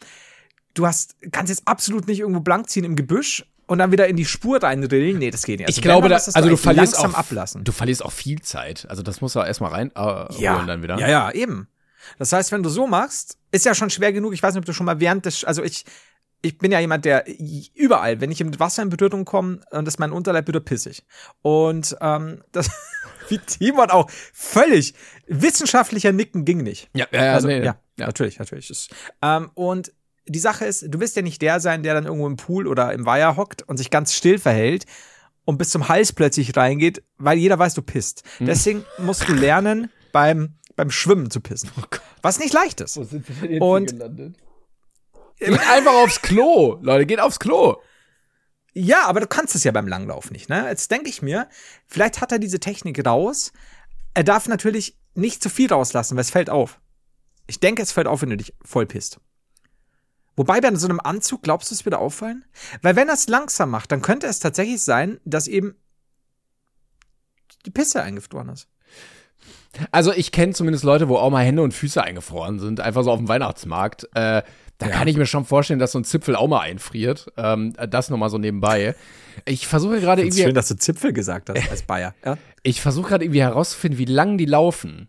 [0.74, 4.16] Du hast, kannst jetzt absolut nicht irgendwo blank ziehen im Gebüsch und dann wieder in
[4.16, 5.20] die Spur reinrillen.
[5.20, 5.70] Nee, das geht nicht.
[5.70, 7.64] Ich Also glaube, wenn, dann da, also du verlierst langsam auch, ablassen.
[7.64, 8.88] du verlierst auch viel Zeit.
[8.90, 10.98] Also das muss er erstmal rein äh, holen dann wieder.
[11.00, 11.68] Ja, ja, eben.
[12.18, 14.34] Das heißt, wenn du so machst, ist ja schon schwer genug.
[14.34, 15.86] Ich weiß nicht, ob du schon mal während des, also ich,
[16.42, 17.26] ich bin ja jemand, der
[17.76, 21.04] überall, wenn ich mit Wasser in Berührung komme, und das ist mein Unterleib wieder pissig.
[21.42, 22.70] Und ähm, das,
[23.28, 24.94] wie Timon auch, völlig
[25.28, 26.90] wissenschaftlicher Nicken ging nicht.
[26.94, 28.06] Ja, ja, ja, also, nee, ja, ja.
[28.06, 28.70] natürlich, natürlich.
[28.70, 28.90] Ist,
[29.22, 29.92] ähm, und
[30.28, 32.94] die Sache ist, du wirst ja nicht der sein, der dann irgendwo im Pool oder
[32.94, 34.86] im Weiher hockt und sich ganz still verhält
[35.44, 38.24] und bis zum Hals plötzlich reingeht, weil jeder weiß, du pisst.
[38.38, 38.46] Hm.
[38.46, 41.72] Deswegen musst du lernen, beim, beim Schwimmen zu pissen.
[42.22, 42.94] Was nicht leicht ist.
[42.94, 44.36] sind wir denn Und- gelandet?
[45.40, 47.78] Geht einfach aufs Klo, Leute, geht aufs Klo.
[48.74, 50.68] Ja, aber du kannst es ja beim Langlauf nicht, ne?
[50.68, 51.50] Jetzt denke ich mir,
[51.88, 53.52] vielleicht hat er diese Technik raus.
[54.14, 56.80] Er darf natürlich nicht zu viel rauslassen, weil es fällt auf.
[57.48, 59.20] Ich denke, es fällt auf, wenn du dich voll pisst.
[60.36, 62.46] Wobei bei so einem Anzug, glaubst du, es würde auffallen?
[62.82, 65.76] Weil wenn er es langsam macht, dann könnte es tatsächlich sein, dass eben
[67.66, 68.70] die Pisse eingefroren ist.
[69.92, 73.12] Also ich kenne zumindest Leute, wo auch mal Hände und Füße eingefroren sind, einfach so
[73.12, 74.08] auf dem Weihnachtsmarkt.
[74.14, 74.44] Äh,
[74.80, 74.92] da Ja.
[74.94, 77.28] kann ich mir schon vorstellen, dass so ein Zipfel auch mal einfriert.
[77.38, 78.96] Ähm, das nochmal so nebenbei.
[79.46, 82.14] Ich versuche gerade irgendwie, schön, dass du Zipfel gesagt hast als Bayer.
[82.26, 82.38] Ja?
[82.64, 85.08] ich versuche gerade irgendwie herauszufinden, wie lang die laufen.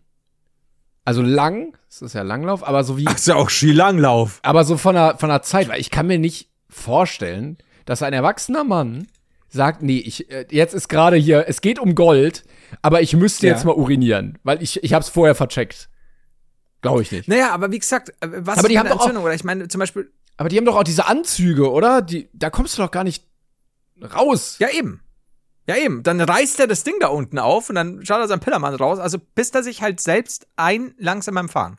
[1.03, 4.39] Also lang, das ist ja Langlauf, aber so wie, Ach, ist ja auch Skilanglauf.
[4.43, 8.13] aber so von der, von der Zeit, weil ich kann mir nicht vorstellen, dass ein
[8.13, 9.07] erwachsener Mann
[9.49, 12.43] sagt, nee, ich, äh, jetzt ist gerade hier, es geht um Gold,
[12.83, 13.53] aber ich müsste Ja.
[13.53, 15.89] jetzt mal urinieren, weil ich, ich hab's vorher vercheckt.
[16.81, 17.27] Glaube ich nicht.
[17.27, 19.23] Naja, aber wie gesagt, äh, was Aber die haben doch auch- Entzündung?
[19.23, 22.01] Oder ich meine, zum Beispiel, Aber die haben doch auch diese Anzüge, oder?
[22.01, 23.23] Die, da kommst du doch gar nicht
[24.15, 24.55] raus.
[24.59, 25.01] Ja, eben.
[25.67, 26.01] Ja, eben.
[26.01, 28.97] Dann reißt er das Ding da unten auf und dann schaut er seinen Pillermann raus.
[28.97, 31.77] Also pisst er sich halt selbst ein langsam beim Fahren.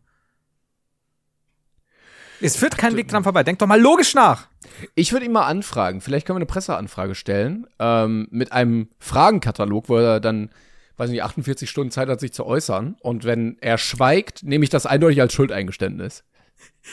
[2.41, 3.45] Es führt kein Weg dran vorbei.
[3.45, 4.49] Denk doch mal logisch nach.
[4.97, 6.01] Ich würde ihn mal anfragen.
[6.01, 10.51] Vielleicht können wir eine Presseanfrage stellen ähm, mit einem Fragenkatalog, wo er dann,
[10.97, 12.97] weiß nicht, 48 Stunden Zeit hat, sich zu äußern.
[13.01, 16.25] Und wenn er schweigt, nehme ich das eindeutig als Schuldeingeständnis.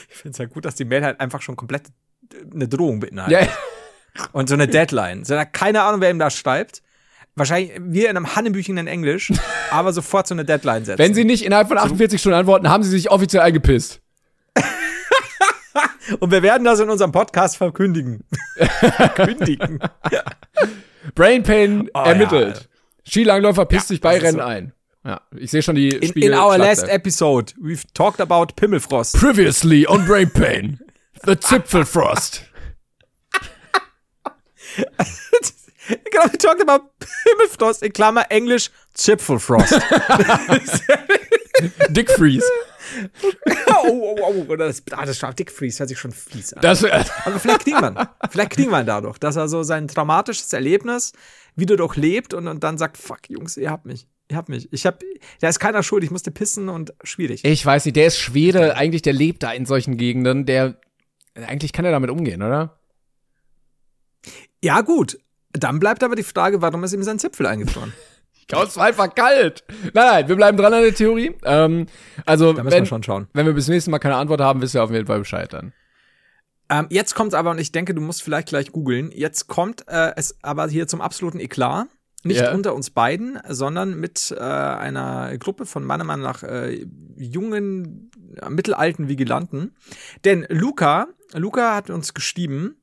[0.09, 1.87] Ich finde es ja gut, dass die Mail halt einfach schon komplett
[2.33, 3.41] äh, eine Drohung beinhaltet.
[3.41, 3.53] Ja,
[4.31, 5.23] Und so eine Deadline.
[5.23, 6.81] So, keine Ahnung, wer ihm da schreibt.
[7.35, 9.31] Wahrscheinlich wir in einem Hannebüchen in Englisch,
[9.71, 10.97] aber sofort so eine Deadline setzen.
[10.99, 14.01] wenn Sie nicht innerhalb von 48 Stunden antworten, haben Sie sich offiziell eingepisst.
[16.19, 18.23] Und wir werden das in unserem Podcast verkündigen.
[18.57, 19.79] verkündigen.
[21.13, 22.55] Brain Pain Oh, ermittelt.
[22.57, 22.68] ja.
[23.09, 24.43] Skilangläufer pisst sich bei Rennen so.
[24.43, 24.73] ein.
[25.05, 26.33] Ja, ich sehe schon die In, Spiegel.
[26.33, 29.17] in our last episode, we've talked about Pimmelfrost.
[29.17, 30.79] Previously on Brain Pain.
[31.23, 32.43] The Zipfelfrost.
[35.87, 39.73] genau, we talked about Pimmelfrost, in Klammer Englisch Zipfelfrost.
[41.89, 42.45] Dick Freeze.
[43.67, 46.61] oh, oh, oh, oh, das, ah, das Dick Freeze hört sich schon fies an.
[46.61, 48.07] Das, äh, Aber vielleicht wir ihn.
[48.29, 51.13] Vielleicht wir ihn dadurch, dass er so sein traumatisches Erlebnis
[51.55, 54.07] wieder durchlebt und, und dann sagt, fuck, Jungs, ihr habt mich.
[54.29, 54.71] Ihr habt mich.
[54.71, 55.01] Ich hab,
[55.39, 57.43] da ist keiner schuld, ich musste pissen und schwierig.
[57.43, 60.79] ich weiß nicht, der ist Schwede, eigentlich, der lebt da in solchen Gegenden, der,
[61.35, 62.79] eigentlich kann er damit umgehen, oder?
[64.63, 65.19] Ja, gut.
[65.51, 67.93] Dann bleibt aber die Frage, warum ist ihm sein Zipfel eingefroren?
[68.41, 69.63] Ich glaube, es war einfach kalt.
[69.67, 71.35] Nein, nein, wir bleiben dran an der Theorie.
[71.43, 71.85] Ähm,
[72.25, 73.27] also, wenn, wir schon schauen.
[73.31, 75.71] wenn wir bis nächstes Mal keine Antwort haben, wisst ihr auf jeden Fall Bescheid dann.
[76.69, 80.13] Ähm, jetzt kommt aber, und ich denke, du musst vielleicht gleich googeln, jetzt kommt äh,
[80.15, 81.87] es aber hier zum absoluten Eklat.
[82.23, 82.53] Nicht Ja.
[82.53, 88.49] unter uns beiden, sondern mit äh, einer Gruppe von meiner Meinung nach äh, jungen, äh,
[88.49, 89.73] mittelalten Vigilanten.
[90.25, 92.75] Denn Luca, Luca hat uns geschrieben,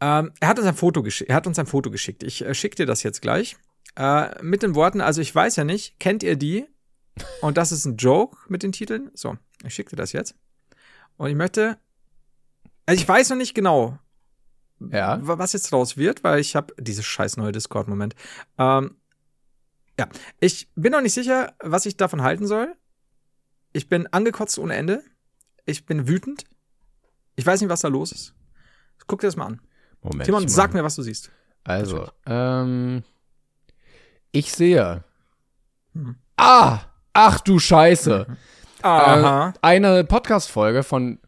[0.00, 1.30] ähm, er hat uns ein Foto geschickt.
[1.30, 2.22] Er hat uns ein Foto geschickt.
[2.22, 3.56] Ich äh, schicke dir das jetzt gleich.
[3.96, 6.66] Äh, mit den Worten, also ich weiß ja nicht, kennt ihr die?
[7.42, 9.10] Und das ist ein Joke mit den Titeln.
[9.14, 10.34] So, ich schicke dir das jetzt.
[11.16, 11.78] Und ich möchte.
[12.86, 13.98] Also ich weiß noch nicht genau,
[14.90, 15.18] Ja.
[15.26, 18.14] wa- was jetzt raus wird, weil ich habe dieses scheiß neue Discord-Moment.
[18.58, 18.96] Ähm,
[19.98, 20.08] ja,
[20.40, 22.74] ich bin noch nicht sicher, was ich davon halten soll.
[23.72, 25.02] Ich bin angekotzt ohne Ende.
[25.64, 26.44] Ich bin wütend.
[27.36, 28.34] Ich weiß nicht, was da los ist.
[29.06, 29.60] Guck dir das mal an.
[30.02, 30.24] Moment.
[30.26, 31.30] Timon, sag mir, was du siehst.
[31.64, 33.02] Also, ähm,
[34.32, 35.04] ich sehe.
[35.94, 36.16] Mhm.
[36.36, 36.80] Ah!
[37.14, 38.26] Ach du Scheiße.
[38.84, 39.48] Aha.
[39.48, 41.18] Äh, eine Podcast-Folge von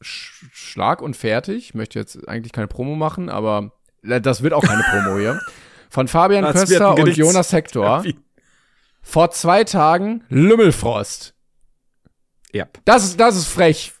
[0.00, 1.64] Sch Schlag und Fertig.
[1.64, 3.72] Ich möchte jetzt eigentlich keine Promo machen, aber
[4.02, 5.40] das wird auch keine Promo hier.
[5.90, 8.02] Von Fabian Das Köster und Jonas Hector.
[9.02, 11.34] Vor zwei Tagen Lümmelfrost.
[12.52, 12.66] Ja.
[12.86, 13.92] Das ist, das ist frech.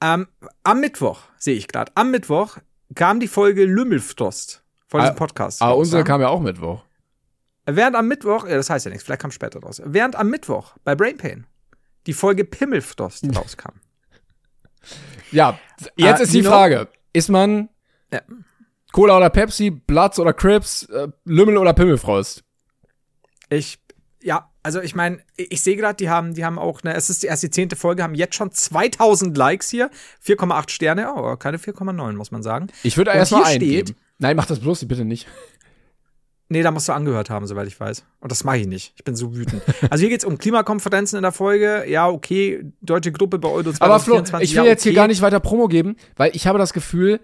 [0.00, 0.26] Ähm,
[0.64, 2.58] am Mittwoch, sehe ich gerade, am Mittwoch
[2.96, 5.62] kam die Folge Lümmelfrost von diesem Ah, Podcast.
[5.62, 6.82] Aber raus, unsere kam ja auch Mittwoch.
[7.70, 9.82] Während am Mittwoch, ja, das heißt ja nichts, vielleicht kam später raus.
[9.84, 11.46] Während am Mittwoch bei Brain Pain
[12.06, 13.74] die Folge Pimmelfrost rauskam.
[15.30, 15.58] Ja,
[15.96, 16.50] jetzt Äh, ist die Nino?
[16.50, 16.88] Frage.
[17.12, 17.68] Ist man
[18.12, 18.20] Ja.
[18.92, 22.42] Cola oder Pepsi, Bloods oder Crips, äh, Lümmel oder Pimmelfrost?
[23.50, 23.78] Ich,
[24.22, 27.10] ja, also ich meine, ich, ich sehe gerade, die haben, die haben auch, ne, es
[27.10, 29.90] ist erst die zehnte Folge, haben jetzt schon 2000 Likes hier,
[30.24, 32.68] 4,8 Sterne, oh, keine 4,9, muss man sagen.
[32.82, 33.88] Ich würde erstmal eingeben.
[33.88, 35.28] steht- Nein, mach das bloß bitte nicht.
[36.50, 38.04] Nee, da musst du angehört haben, soweit ich weiß.
[38.20, 38.94] Und das mache ich nicht.
[38.96, 39.62] Ich bin so wütend.
[39.90, 41.84] Also hier geht's um Klimakonferenzen in der Folge.
[41.86, 43.78] Ja, okay, deutsche Gruppe bei Euro 2024.
[43.82, 44.96] Aber Flo, ich will ja, jetzt hier okay.
[44.96, 47.20] gar nicht weiter Promo geben, weil ich habe das Gefühl,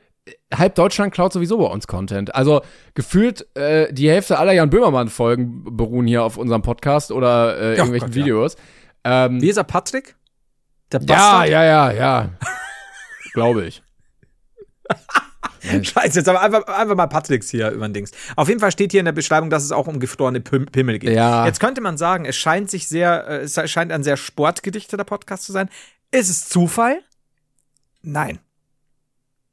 [0.52, 2.34] halb Deutschland klaut sowieso bei uns Content.
[2.34, 2.62] Also
[2.94, 7.70] gefühlt äh, die Hälfte aller Jan Böhmermann-Folgen beruhen hier auf unserem Podcast oder äh, Ja,
[7.76, 8.24] irgendwelchen Gott, ja.
[8.24, 8.56] Videos.
[9.04, 10.16] Ähm, Wie ist er, Patrick?
[10.92, 11.48] Der ja, Bastard?
[11.48, 12.30] ja, ja, ja.
[13.32, 13.82] Glaube ich.
[15.82, 18.10] Scheiße, jetzt aber einfach, einfach mal Patricks hier über den Dings.
[18.36, 20.98] Auf jeden Fall steht hier in der Beschreibung, dass es auch um gefrorene Pim Pimmel
[20.98, 21.14] geht.
[21.14, 21.46] Ja.
[21.46, 25.44] Jetzt könnte man sagen, es scheint sich sehr, äh, es scheint ein sehr sportgedichteter Podcast
[25.44, 25.68] zu sein.
[26.10, 27.00] Ist es Zufall?
[28.02, 28.38] Nein.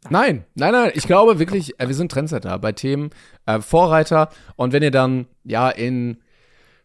[0.09, 3.12] Nein, nein, nein, ich glaube wirklich, äh, wir sind Trendsetter bei Themen,
[3.45, 4.30] äh, Vorreiter.
[4.55, 6.18] Und wenn ihr dann, ja, in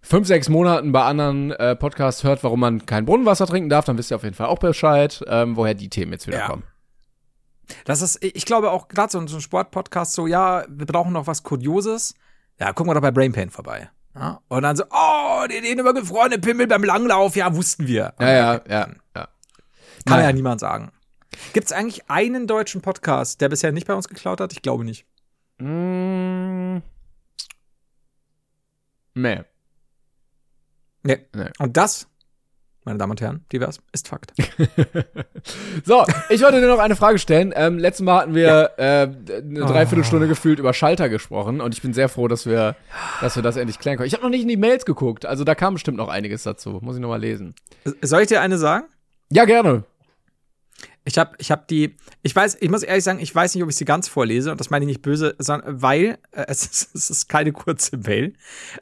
[0.03, 3.97] fünf, sechs Monaten bei anderen äh, Podcasts hört, warum man kein Brunnenwasser trinken darf, dann
[3.97, 6.47] wisst ihr auf jeden Fall auch Bescheid, ähm, woher die Themen jetzt wieder Ja.
[6.47, 6.62] kommen.
[7.85, 11.27] Das ist, ich glaube auch gerade so, so ein Sportpodcast so, ja, wir brauchen noch
[11.27, 12.14] was Kurioses.
[12.59, 13.91] Ja, gucken wir doch bei Brain Pain vorbei.
[14.14, 14.41] Ja?
[14.49, 18.14] Und dann so, oh, die Ideen über gefrorene Pimmel beim Langlauf, ja, wussten wir.
[18.19, 19.29] Ja, ja, ja, ja.
[20.07, 20.93] Kann ja niemand sagen.
[21.53, 24.53] Gibt es eigentlich einen deutschen Podcast, der bisher nicht bei uns geklaut hat?
[24.53, 25.07] Ich glaube nicht.
[25.59, 26.79] Mm.
[29.14, 29.43] Nee.
[31.03, 31.27] Nee.
[31.35, 31.51] Nee.
[31.59, 32.09] Und das
[32.87, 34.32] meine Damen und Herren, divers ist Fakt.
[35.84, 37.53] So, ich wollte dir noch eine Frage stellen.
[37.55, 41.93] Ähm, letztes Mal hatten wir äh, eine Dreiviertelstunde gefühlt über Schalter gesprochen und ich bin
[41.93, 42.74] sehr froh, dass wir,
[43.20, 44.07] dass wir das endlich klären können.
[44.09, 46.80] Ich habe noch nicht in die Mails geguckt, also da kam bestimmt noch einiges dazu.
[46.82, 47.55] Muss ich noch mal lesen.
[48.03, 48.87] Soll ich dir eine sagen?
[49.30, 49.84] Ja, gerne.
[51.07, 53.71] Ich habe ich hab die, ich weiß, ich muss ehrlich sagen, ich weiß nicht, ob
[53.71, 56.95] ich sie ganz vorlese und das meine ich nicht böse, sondern weil äh, es, ist,
[56.95, 58.33] es ist keine kurze Mail.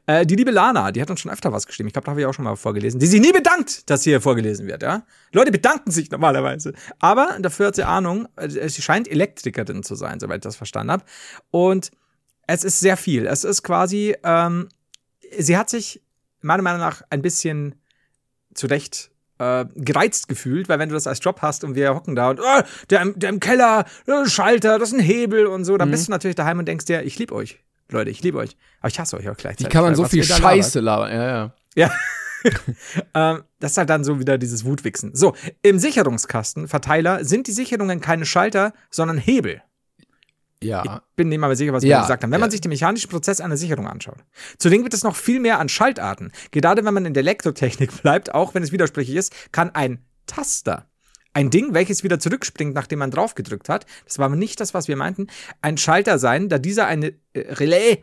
[0.07, 1.87] Äh, die liebe Lana, die hat uns schon öfter was geschrieben.
[1.89, 2.99] Ich glaube, da habe ich auch schon mal vorgelesen.
[2.99, 5.05] Die sich nie bedankt, dass hier vorgelesen wird, ja?
[5.33, 6.73] Leute bedanken sich normalerweise.
[6.99, 10.93] Aber dafür hat sie Ahnung, äh, sie scheint Elektrikerin zu sein, soweit ich das verstanden
[10.93, 11.05] habe.
[11.51, 11.91] Und
[12.47, 13.27] es ist sehr viel.
[13.27, 14.69] Es ist quasi, ähm,
[15.39, 16.03] sie hat sich
[16.41, 17.75] meiner Meinung nach ein bisschen
[18.55, 22.15] zu Recht äh, gereizt gefühlt, weil wenn du das als Job hast und wir hocken
[22.15, 25.65] da und oh, der, im- der im Keller, äh, Schalter, das ist ein Hebel und
[25.65, 27.59] so, dann bist du natürlich daheim und denkst dir, ich liebe euch.
[27.91, 28.57] Leute, ich liebe euch.
[28.81, 29.71] Aber ich hasse euch auch Wie gleichzeitig.
[29.73, 31.13] kann man so viel Scheiße labern?
[31.13, 31.55] Ja, ja.
[31.75, 31.91] ja.
[33.15, 35.15] ähm, das ist halt dann so wieder dieses Wutwichsen.
[35.15, 39.63] So, im Sicherungskasten, Verteiler, sind die Sicherungen keine Schalter, sondern Hebel.
[40.63, 41.03] Ja.
[41.17, 42.31] Bin nicht mal sicher, was wir Ja, gesagt haben.
[42.31, 42.53] Wenn man ja.
[42.53, 44.25] sich den mechanischen Prozess einer Sicherung anschaut.
[44.59, 46.33] Zudem gibt es noch viel mehr an Schaltarten.
[46.53, 50.89] Gerade wenn man in der Elektrotechnik bleibt, auch wenn es widersprüchlich ist, kann ein Taster,
[51.35, 54.89] ein Ding, welches wieder zurückspringt, nachdem man draufgedrückt hat, das war aber nicht das, was
[54.89, 55.27] wir meinten,
[55.61, 57.99] ein Schalter sein, da dieser eine äh, Relais,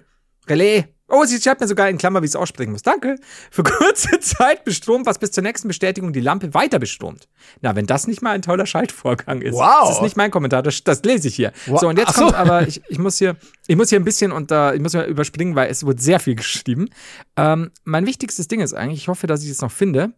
[0.47, 2.81] Relais, oh, sie schreibt mir sogar in Klammer, wie ich es aussprechen muss.
[2.81, 3.17] Danke.
[3.49, 7.27] Für kurze Zeit bestromt, was bis zur nächsten Bestätigung die Lampe weiter bestromt.
[7.61, 9.55] Na, wenn das nicht mal ein toller Schaltvorgang ist.
[9.55, 9.87] Wow.
[9.87, 11.51] Das ist nicht mein Kommentar, das, das lese ich hier.
[11.67, 11.79] Wow.
[11.79, 12.23] So, und jetzt so.
[12.23, 13.35] kommt aber, ich, ich muss hier,
[13.67, 16.35] ich muss hier ein bisschen unter, ich muss mal überspringen, weil es wurde sehr viel
[16.35, 16.89] geschrieben.
[17.35, 20.13] Ähm, mein wichtigstes Ding ist eigentlich, ich hoffe, dass ich es noch finde.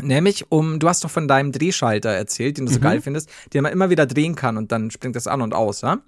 [0.00, 2.74] Nämlich um, du hast doch von deinem Drehschalter erzählt, den du Mhm.
[2.74, 5.54] so geil findest, den man immer wieder drehen kann und dann springt das an und
[5.54, 5.98] aus, ja?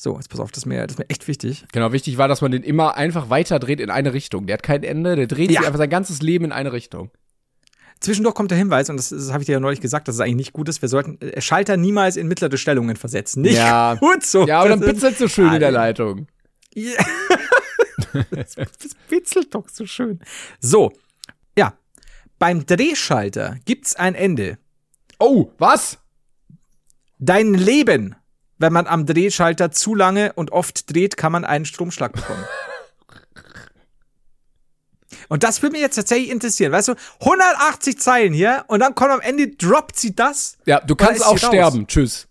[0.00, 1.64] So, jetzt pass auf, das ist mir, das ist mir echt wichtig.
[1.72, 4.46] Genau, wichtig war, dass man den immer einfach weiter dreht in eine Richtung.
[4.46, 5.58] Der hat kein Ende, der dreht Ja.
[5.58, 7.10] sich einfach sein ganzes Leben in eine Richtung.
[8.00, 10.20] Zwischendurch kommt der Hinweis, und das, das habe ich dir ja neulich gesagt, dass es
[10.20, 13.42] eigentlich nicht gut ist, wir sollten äh, Schalter niemals in mittlere Stellungen versetzen.
[13.42, 13.94] Nicht Ja.
[14.00, 14.46] gut so.
[14.46, 16.28] Ja, aber dann bitzelt so schön in der Leitung.
[16.74, 16.92] Ja.
[18.30, 20.20] das, das bitzelt doch so schön.
[20.60, 20.92] So,
[21.58, 21.74] ja.
[22.38, 24.58] Beim Drehschalter gibt's ein Ende.
[25.18, 25.98] Oh, was?
[27.18, 28.14] Dein Leben,
[28.58, 32.44] wenn man am Drehschalter zu lange und oft dreht, kann man einen Stromschlag bekommen.
[35.28, 36.72] Und das würde mich jetzt tatsächlich interessieren.
[36.72, 40.56] Weißt du, 180 Zeilen hier und dann kommt am Ende, droppt sie das.
[40.64, 41.54] Ja, du kannst auch sie raus?
[41.54, 41.86] sterben.
[41.86, 42.28] Tschüss.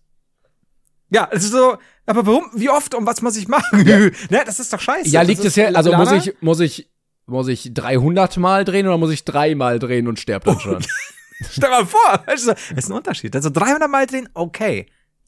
[1.10, 3.84] Ja, es ist so, aber warum, wie oft und was muss ich machen?
[4.30, 5.10] ne, das ist doch scheiße.
[5.10, 6.90] Ja, liegt es ja, also muss ich, muss ich,
[7.26, 10.84] muss ich 300 Mal drehen oder muss ich dreimal drehen und sterb dann schon?
[11.52, 13.36] Stell mal vor, das ist ein Unterschied.
[13.36, 14.88] Also 300 Mal drehen, okay.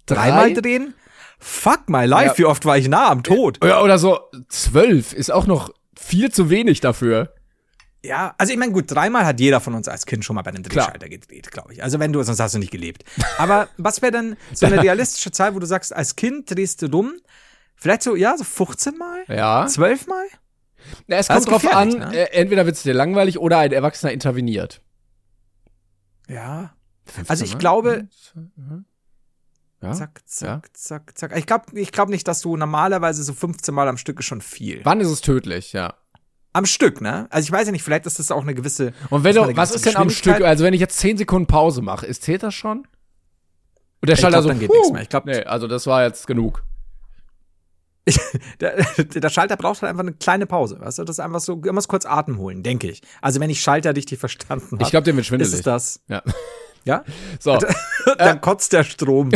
[0.09, 0.29] Drei?
[0.29, 0.93] Dreimal drehen,
[1.39, 2.37] fuck my life, Ja.
[2.37, 3.63] wie oft war ich nah am Tod?
[3.63, 7.33] Ja, oder so zwölf ist auch noch viel zu wenig dafür.
[8.03, 10.51] Ja, also ich meine, gut, dreimal hat jeder von uns als Kind schon mal bei
[10.51, 10.85] einem Klar.
[10.85, 11.83] Drehschalter gedreht, glaube ich.
[11.83, 13.03] Also wenn du, sonst hast du nicht gelebt.
[13.37, 16.87] Aber was wäre denn so eine realistische Zahl, wo du sagst, als Kind drehst du
[16.87, 17.15] dumm?
[17.75, 19.23] Vielleicht so, ja, so 15 Mal?
[19.27, 19.67] Ja.
[19.67, 20.25] 12 Mal?
[21.07, 22.15] Na, es Das kommt drauf an, ne?
[22.31, 24.81] äh, entweder wird es dir langweilig oder ein Erwachsener interveniert.
[26.29, 26.73] Ja.
[27.27, 28.07] Also ich glaube,
[29.81, 29.93] Ja?
[29.93, 31.37] zack, zack, zack, zack.
[31.37, 34.41] Ich glaube ich glaub nicht, dass du normalerweise so 15 Mal am Stück ist schon
[34.41, 34.81] viel.
[34.83, 35.93] Wann ist es tödlich, ja.
[36.51, 37.27] Am Stück, ne?
[37.29, 38.91] Also ich weiß ja nicht, vielleicht ist das auch eine gewisse.
[39.09, 41.81] Und wenn du, was ist denn am Stück, also wenn ich jetzt 10 Sekunden Pause
[41.81, 42.87] mache, ist, zählt das schon?
[44.01, 45.01] Und der Schalter glaub, so, dann geht nichts mehr.
[45.01, 46.63] Ich glaub- nee, also das war jetzt genug.
[48.59, 51.03] Der, der Schalter braucht halt einfach eine kleine Pause, weißt du?
[51.03, 53.01] Das ist einfach so, immer kurz Atem holen, denke ich.
[53.21, 54.83] Also wenn ich Schalter richtig verstanden habe.
[54.83, 55.53] Ich glaube, der wird ist schwindelig.
[55.53, 56.01] es das.
[56.07, 56.23] Ja.
[56.89, 57.03] Ja?
[57.39, 57.55] So,
[58.17, 59.29] Dann kotzt der Strom.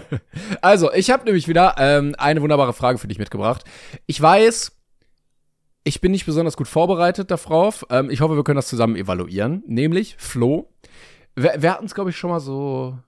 [0.60, 3.62] also ich habe nämlich wieder ähm, eine wunderbare Frage für dich mitgebracht.
[4.06, 4.72] Ich weiß,
[5.84, 7.86] ich bin nicht besonders gut vorbereitet darauf.
[7.88, 9.62] Ähm, ich hoffe, wir können das zusammen evaluieren.
[9.68, 10.68] Nämlich, Flo,
[11.36, 12.98] wir, wir hatten es, glaube ich, schon mal so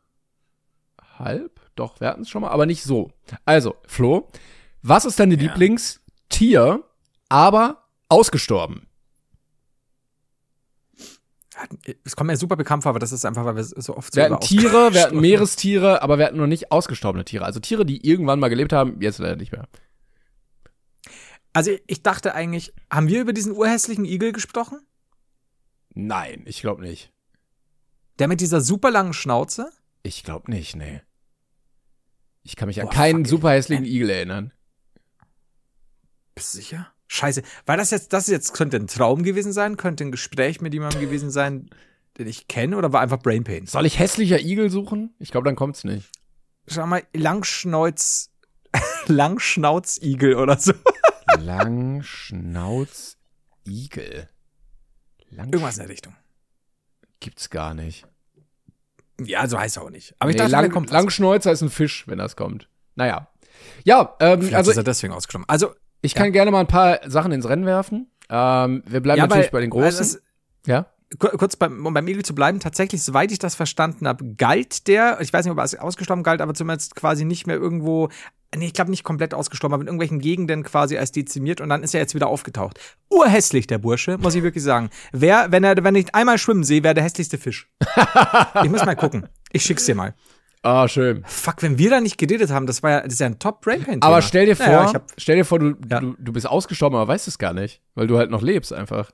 [1.18, 1.60] halb.
[1.74, 3.10] Doch, wir hatten es schon mal, aber nicht so.
[3.44, 4.28] Also, Flo,
[4.82, 6.84] was ist deine Lieblingstier,
[7.28, 8.86] aber ausgestorben?
[12.04, 14.18] Es kommt mir super bekannt vor, aber das ist einfach, weil wir so oft so
[14.18, 17.44] Wir hatten Tiere, wir hatten Meerestiere, aber wir hatten noch nicht ausgestorbene Tiere.
[17.44, 19.68] Also Tiere, die irgendwann mal gelebt haben, jetzt leider nicht mehr.
[21.52, 24.80] Also ich dachte eigentlich, haben wir über diesen urhässlichen Igel gesprochen?
[25.94, 27.12] Nein, ich glaube nicht.
[28.18, 29.70] Der mit dieser super langen Schnauze?
[30.02, 31.02] Ich glaube nicht, nee.
[32.42, 33.30] Ich kann mich an Boah, keinen fuck, ey.
[33.30, 34.52] super hässlichen Igel erinnern.
[36.34, 36.92] Bist du sicher?
[37.12, 37.42] Scheiße.
[37.66, 39.76] War das jetzt, das jetzt könnte ein Traum gewesen sein?
[39.76, 41.68] Könnte ein Gespräch mit jemandem gewesen sein,
[42.18, 42.76] den ich kenne?
[42.76, 43.66] Oder war einfach Brain Pain?
[43.66, 45.12] Soll ich hässlicher Igel suchen?
[45.18, 46.08] Ich glaube, dann kommt's nicht.
[46.68, 48.30] Schau mal, Langschnauz,
[49.08, 50.72] Langschnauzigel oder so.
[51.40, 54.28] Langschnauzigel.
[55.30, 56.14] Lang Irgendwas in der Richtung.
[57.18, 58.06] Gibt's gar nicht.
[59.20, 60.14] Ja, so heißt er auch nicht.
[60.20, 60.90] Aber ich nee, dachte, Lang, kommt.
[60.90, 62.68] Langschnäuzer ist ein Fisch, wenn das kommt.
[62.94, 63.26] Naja.
[63.82, 65.48] Ja, ähm, Vielleicht also ist er deswegen ausgestorben.
[65.48, 68.10] Also, ich kann gerne mal ein paar Sachen ins Rennen werfen.
[68.28, 69.98] Ähm, wir bleiben natürlich weil- bei den Großen.
[69.98, 70.22] das-
[70.66, 70.86] ja.
[71.18, 74.86] Kur- kurz beim, um beim Igel zu bleiben, tatsächlich, soweit ich das verstanden habe, galt
[74.86, 78.10] der, ich weiß nicht, ob er ausgestorben galt, aber zumindest quasi nicht mehr irgendwo,
[78.54, 81.82] nee, ich glaube nicht komplett ausgestorben, aber in irgendwelchen Gegenden quasi als dezimiert und dann
[81.82, 82.78] ist er jetzt wieder aufgetaucht.
[83.10, 84.88] Urhässlich, der Bursche, muss ich wirklich sagen.
[85.10, 87.68] Wer, wenn er, wenn ich einmal schwimmen sehe, wäre der hässlichste Fisch.
[88.62, 89.26] ich muss mal gucken.
[89.50, 90.14] Ich schick's dir mal.
[90.62, 91.24] Ah, schön.
[91.26, 93.62] Fuck, wenn wir da nicht geredet haben, das war ja, das ist ja ein top
[93.62, 96.00] brain pain Aber stell dir vor, Naja, ich hab, stell dir vor, du, Ja.
[96.00, 99.10] du, du bist ausgestorben, aber weißt es gar nicht, weil du halt noch lebst einfach.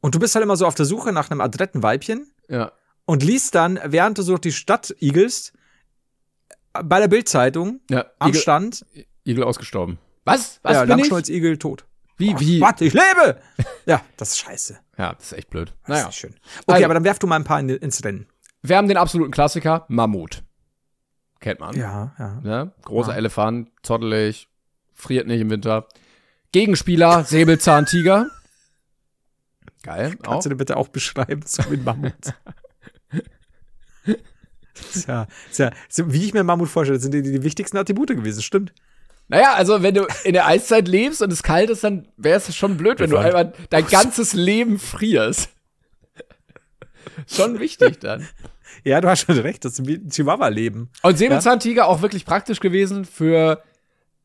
[0.00, 2.72] und du bist halt immer so auf der Suche nach einem adretten Weibchen Ja.
[3.04, 5.52] und liest dann, während du so durch die Stadt igelst,
[6.72, 8.84] bei der Bildzeitung Ja, am Igel, Stand,
[9.26, 9.98] Igel ausgestorben.
[10.24, 10.58] Was?
[10.62, 10.96] Was ja, bin ich?
[10.96, 11.84] Langschnäuzigel tot.
[12.16, 12.60] Wie, Oh, wie?
[12.60, 13.40] Warte, ich lebe!
[13.86, 14.78] ja, das ist scheiße.
[14.98, 15.72] Ja, das ist echt blöd.
[15.86, 16.08] Das Naja.
[16.08, 16.34] ist schön.
[16.66, 18.26] Okay, Also- aber dann werf du mal ein paar in, ins Rennen.
[18.62, 20.42] Wir haben den absoluten Klassiker, Mammut.
[21.40, 21.74] Kennt man.
[21.74, 22.40] Ja, ja.
[22.42, 22.72] Ne?
[22.82, 23.16] Großer Ja.
[23.16, 24.48] Elefant, zottelig,
[24.94, 25.86] friert nicht im Winter.
[26.52, 28.26] Gegenspieler, Säbelzahntiger.
[29.82, 30.16] Geil.
[30.18, 30.32] Auch.
[30.32, 32.12] Kannst du dir bitte auch beschreiben, so wie Mammut?
[34.74, 37.22] Das ist ja, das ist ja, so wie ich mir Mammut vorstelle, das sind die,
[37.22, 38.72] die wichtigsten Attribute gewesen, stimmt.
[39.28, 42.54] Naja, also wenn du in der Eiszeit lebst und es kalt ist, dann wäre es
[42.56, 45.50] schon blöd, wenn du einfach dein ganzes Leben frierst.
[47.26, 48.26] schon wichtig dann.
[48.84, 50.90] Ja, du hast schon recht, das ist wie ein Chihuahua-Leben.
[51.02, 53.62] Und Säbelzahntiger auch wirklich praktisch gewesen für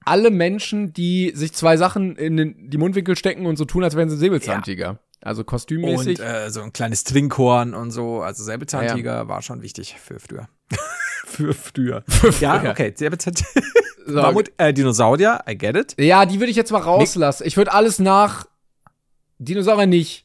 [0.05, 3.95] alle Menschen, die sich zwei Sachen in den, die Mundwinkel stecken und so tun, als
[3.95, 4.99] wären sie Säbelzahntiger.
[5.21, 6.19] Also kostümmäßig.
[6.19, 8.21] Und äh, so ein kleines Trinkhorn und so.
[8.21, 10.47] Also Säbelzahntiger war schon wichtig für früher.
[11.25, 12.03] für früher.
[12.39, 12.71] ja, früher.
[12.71, 12.93] okay.
[12.95, 13.61] Säbelzahntiger.
[14.05, 14.21] So.
[14.21, 15.95] Mammut, äh, Dinosaurier, I get it.
[15.97, 17.47] Ja, die würde ich jetzt mal rauslassen.
[17.47, 18.45] Ich würde alles nach
[19.39, 20.24] Dinosaurier nicht.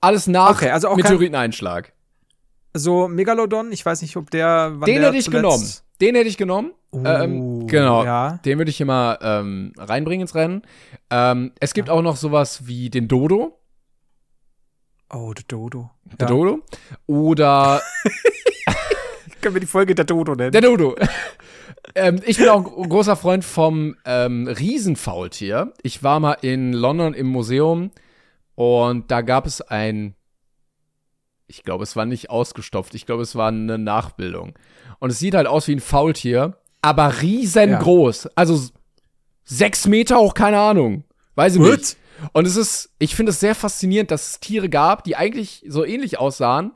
[0.00, 1.92] Alles nach Okay, also auch Meteoriteneinschlag.
[2.74, 4.72] So Megalodon, ich weiß nicht, ob der.
[4.74, 5.64] wann Den der hätte ich genommen.
[6.00, 6.72] Den hätte ich genommen.
[6.92, 8.04] Uh, ähm, genau.
[8.04, 8.38] ja.
[8.44, 10.62] Den würde ich hier mal ähm, reinbringen ins Rennen.
[11.10, 13.58] Ähm, es gibt auch noch sowas wie den Dodo.
[15.12, 15.90] Oh, der Dodo.
[16.18, 16.60] Der Dodo.
[17.06, 17.80] Oder
[19.40, 20.50] Können wir die Folge der Dodo nennen?
[20.50, 20.96] der Dodo.
[21.94, 25.72] ähm, ich bin auch ein großer Freund vom ähm, Riesenfaultier.
[25.82, 27.92] Ich war mal in London im Museum
[28.56, 30.14] und da gab es ein,
[31.46, 34.54] ich glaube, es war nicht ausgestopft, ich glaube, es war eine Nachbildung.
[34.98, 38.26] Und es sieht halt aus wie ein Faultier, aber riesengroß.
[38.34, 38.72] Also s-
[39.44, 41.04] sechs Meter auch, keine Ahnung.
[41.36, 41.78] Weiß ich What?
[41.78, 41.96] nicht.
[42.32, 45.84] Und es ist, ich finde es sehr faszinierend, dass es Tiere gab, die eigentlich so
[45.84, 46.72] ähnlich aussahen,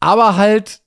[0.00, 0.80] aber halt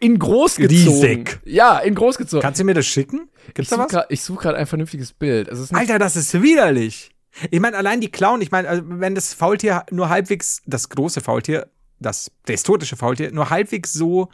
[0.00, 0.74] in groß gezogen.
[1.02, 1.40] Riesig.
[1.44, 2.42] Ja, in groß gezogen.
[2.42, 3.28] Kannst du mir das schicken?
[3.48, 3.92] ich Gibt's da suche was?
[3.92, 5.48] grad- ich suche gerade ein vernünftiges Bild.
[5.48, 7.11] Es ist nicht, Alter, das ist widerlich.
[7.50, 11.20] Ich meine, allein die Clown, ich meine, also wenn das Faultier nur halbwegs, das große
[11.20, 11.68] Faultier,
[11.98, 14.28] das prähistorische Faultier, nur halbwegs so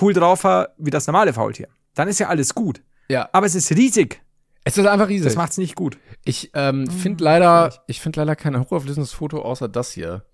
[0.00, 2.82] cool drauf war wie das normale Faultier, dann ist ja alles gut.
[3.08, 4.20] ja, Aber es ist riesig.
[4.64, 5.26] es ist einfach riesig.
[5.26, 5.98] Das macht's nicht gut.
[6.24, 6.90] Ich ähm, Mhm.
[6.90, 10.24] finde leider, ich finde leider kein hochauflösendes Foto außer das hier.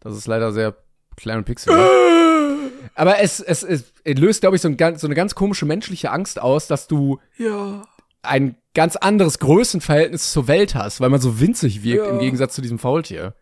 [0.00, 0.76] Das ist leider sehr
[1.16, 1.76] klein und pixelig.
[2.94, 6.10] Aber es, es, es, es löst, glaube ich, so, ein, so eine ganz komische menschliche
[6.12, 7.82] Angst aus, dass du Ja.
[8.22, 12.12] ein ganz anderes Größenverhältnis zur Welt hast, weil man so winzig wirkt Ja.
[12.12, 13.34] im Gegensatz zu diesem Faultier.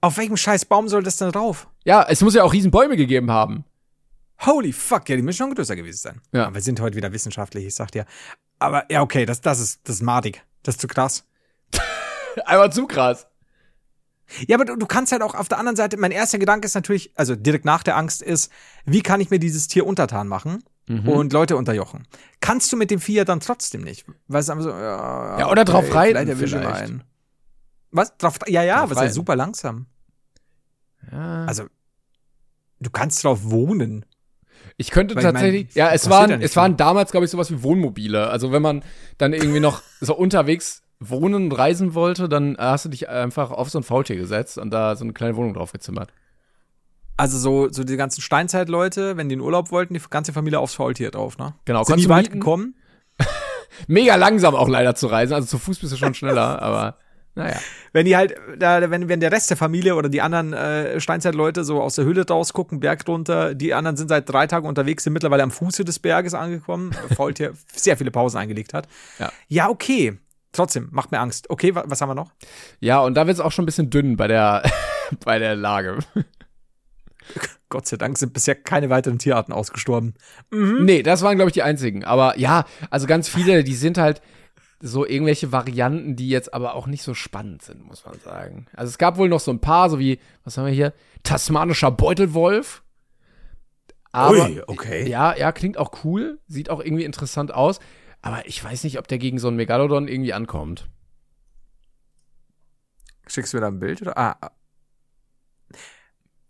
[0.00, 1.68] Auf welchem scheiß Baum soll das denn drauf?
[1.84, 3.64] Ja, es muss ja auch riesen Bäume gegeben haben.
[4.44, 6.20] Holy fuck, ja, die müssen schon größer gewesen sein.
[6.32, 6.46] Ja.
[6.46, 8.06] Aber wir sind heute wieder wissenschaftlich, ich sag dir.
[8.58, 10.42] Aber ja, okay, das, das ist, das ist madig.
[10.62, 11.24] Das ist zu krass.
[12.46, 13.26] Einmal zu krass.
[14.48, 16.74] Ja, aber du, du kannst halt auch auf der anderen Seite, mein erster Gedanke ist
[16.74, 18.50] natürlich, also direkt nach der Angst ist,
[18.86, 21.08] wie kann ich mir dieses Tier untertan machen Mhm.
[21.08, 22.06] und Leute unterjochen?
[22.40, 24.04] Kannst du mit dem Vieh ja dann trotzdem nicht.
[24.28, 26.82] Weil es einfach so, ja, Ja, oder drauf reiten vielleicht vielleicht.
[26.82, 27.04] einen.
[27.90, 28.16] Was?
[28.18, 29.14] Drauf, ja, ja, Drauf aber es ist ja reiten.
[29.14, 29.86] super langsam.
[31.10, 31.44] Ja.
[31.46, 31.64] Also,
[32.80, 34.04] du kannst drauf wohnen.
[34.76, 37.30] Ich könnte Weil ich mein, tatsächlich, ja, es waren, ja es waren damals, glaube ich,
[37.30, 38.28] sowas wie Wohnmobile.
[38.28, 38.82] Also wenn man
[39.18, 43.70] dann irgendwie noch so unterwegs wohnen und reisen wollte, dann hast du dich einfach auf
[43.70, 46.12] so ein Faultier gesetzt und da so eine kleine Wohnung drauf gezimmert.
[47.16, 50.74] Also so, so die ganzen Steinzeitleute, wenn die in Urlaub wollten, die ganze Familie aufs
[50.74, 51.54] Faultier drauf, ne?
[51.64, 52.40] Genau, Sind die weit mieten?
[52.40, 52.74] gekommen?
[53.86, 56.98] Mega langsam auch leider zu reisen, also zu Fuß bist du schon schneller, aber
[57.36, 57.58] naja.
[57.92, 61.64] Wenn die halt, da, wenn, wenn der Rest der Familie oder die anderen äh, Steinzeitleute
[61.64, 65.12] so aus der Höhle rausgucken, Berg drunter, die anderen sind seit drei Tagen unterwegs, sind
[65.12, 68.86] mittlerweile am Fuße des Berges angekommen, Faultier sehr viele Pausen eingelegt hat.
[69.18, 69.32] Ja.
[69.48, 70.18] ja, okay.
[70.52, 71.50] Trotzdem, macht mir Angst.
[71.50, 72.30] Okay, wa was haben wir noch?
[72.78, 74.62] Ja, und da wird es auch schon ein bisschen dünn bei der,
[75.24, 75.98] bei der Lage.
[77.68, 80.14] Gott sei Dank sind bisher keine weiteren Tierarten ausgestorben.
[80.50, 82.04] Nee, das waren, glaube ich, die einzigen.
[82.04, 84.20] Aber ja, also ganz viele, die sind halt
[84.80, 88.66] so irgendwelche Varianten, die jetzt aber auch nicht so spannend sind, muss man sagen.
[88.74, 90.92] Also es gab wohl noch so ein paar, so wie, was haben wir hier?
[91.22, 92.82] Tasmanischer Beutelwolf.
[94.12, 95.08] Aber, Ui, okay.
[95.08, 97.80] Ja, ja, klingt auch cool, sieht auch irgendwie interessant aus.
[98.22, 100.88] Aber ich weiß nicht, ob der gegen so einen Megalodon irgendwie ankommt.
[103.26, 104.02] Schickst du mir da ein Bild?
[104.02, 104.16] Oder?
[104.18, 104.50] Ah,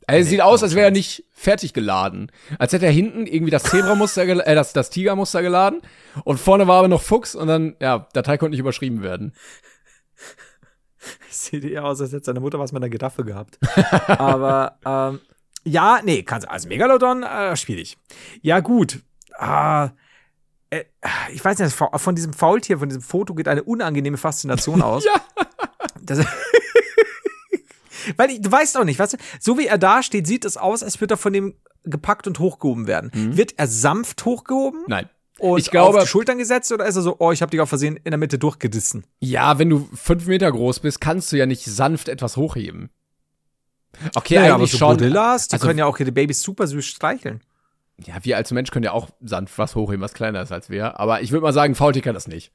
[0.07, 2.31] Also Nee, sieht aus, als wäre er nicht fertig geladen.
[2.59, 5.81] Als hätte er hinten irgendwie das Zebramuster, äh, das, das Tigermuster geladen
[6.25, 9.35] und vorne war aber noch Fuchs und dann, ja, Datei konnte nicht überschrieben werden.
[11.31, 13.59] sieht eher aus, als hätte seine Mutter was mit einer Gitarre gehabt.
[14.09, 15.21] Aber ähm,
[15.65, 17.97] ja, nee, kannst also Megalodon äh, schwierig.
[18.43, 19.01] Ja gut.
[19.37, 19.91] Ah,
[20.71, 20.85] äh,
[21.33, 25.05] ich weiß nicht, von diesem Faultier, von diesem Foto geht eine unangenehme Faszination aus.
[25.05, 25.13] Ja.
[26.03, 26.25] Das,
[28.17, 30.57] Weil ich, du weißt auch nicht, weißt du, so wie er da steht, sieht es
[30.57, 33.11] aus, als würde er von dem gepackt und hochgehoben werden.
[33.37, 34.85] Wird er sanft hochgehoben?
[34.87, 35.09] Nein.
[35.39, 37.61] Und ich glaube, auf die Schultern gesetzt oder ist er so, oh, ich habe dich
[37.61, 39.05] auf Versehen in der Mitte durchgedissen?
[39.21, 42.91] ja, wenn du fünf Meter groß bist, kannst du ja nicht sanft etwas hochheben.
[44.15, 44.97] Okay, Ja, aber so schon.
[44.97, 47.43] Gorillas, die Also- können ja auch ihre Babys super süß streicheln.
[48.05, 50.99] Ja, wir als Mensch können ja auch sanft was hochheben, was kleiner ist als wir.
[50.99, 52.53] Aber ich würde mal sagen, Faultier kann das nicht.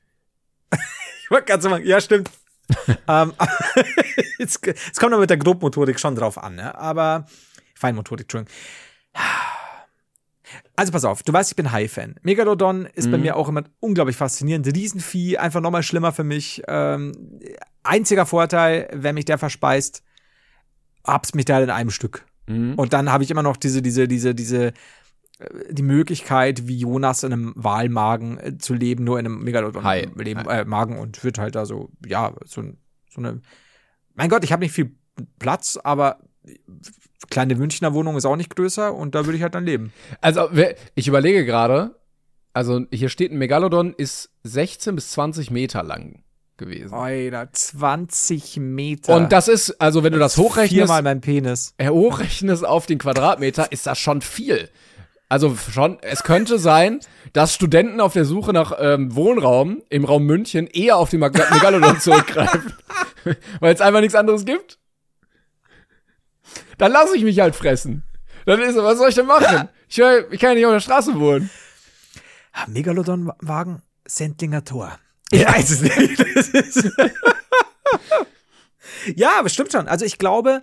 [1.24, 2.32] Ich wollte ganz sagen, ja, stimmt.
[3.08, 3.34] ähm,
[4.40, 6.78] es, es kommt aber mit der Grobmotorik schon drauf an, ne?
[6.78, 7.26] Aber
[7.76, 8.54] Feinmotorik, Entschuldigung.
[10.76, 12.16] Also pass auf, du weißt, ich bin High-Fan.
[12.22, 14.66] Megalodon ist bei mir auch immer unglaublich faszinierend.
[14.68, 16.64] Riesenvieh, einfach nochmal schlimmer für mich.
[16.68, 17.40] Ähm,
[17.84, 20.04] einziger Vorteil, wenn mich der verspeist,
[21.06, 22.26] hab's mich da in einem Stück.
[22.78, 24.74] Und dann habe ich immer noch diese, diese, diese, diese,
[25.70, 30.08] die Möglichkeit, wie Jonas in einem Walmagen äh, zu leben, nur in einem Megalodon Hai.
[30.16, 32.64] leben, äh, Magen und wird halt da so, ja, so,
[33.10, 33.42] so eine.
[34.16, 34.92] Mein Gott, ich habe nicht viel
[35.40, 36.20] Platz, aber
[37.30, 39.94] kleine Münchner Wohnung ist auch nicht größer und da würde ich halt dann leben.
[40.20, 40.50] Also,
[40.96, 41.96] ich überlege gerade,
[42.52, 46.24] also hier steht ein Megalodon ist 16 bis 20 Meter lang
[46.58, 46.94] gewesen.
[46.94, 49.16] Alter, 20 Meter.
[49.16, 51.74] Und das ist, also wenn du das hochrechnest, Viermal mein Penis.
[51.78, 54.70] äh, hochrechnest auf den Quadratmeter, ist das schon viel.
[55.30, 57.00] Also schon, es könnte sein,
[57.34, 61.34] dass Studenten auf der Suche nach ähm, Wohnraum im Raum München eher auf den Meg
[61.34, 62.74] Megalodon zurückgreifen,
[63.60, 64.80] weil es einfach nichts anderes gibt.
[66.80, 68.04] Dann lasse ich mich halt fressen.
[68.46, 69.70] Dann ist, was soll ich denn machen?
[69.88, 71.52] Ich, ich kann ja nicht auf der Straße wohnen.
[72.52, 74.98] Ah, Megalodon-Wagen, Sendlinger Tor.
[75.30, 76.92] Ich weiß es nicht.
[79.16, 79.88] Ja, aber stimmt schon.
[79.88, 80.62] Also ich glaube,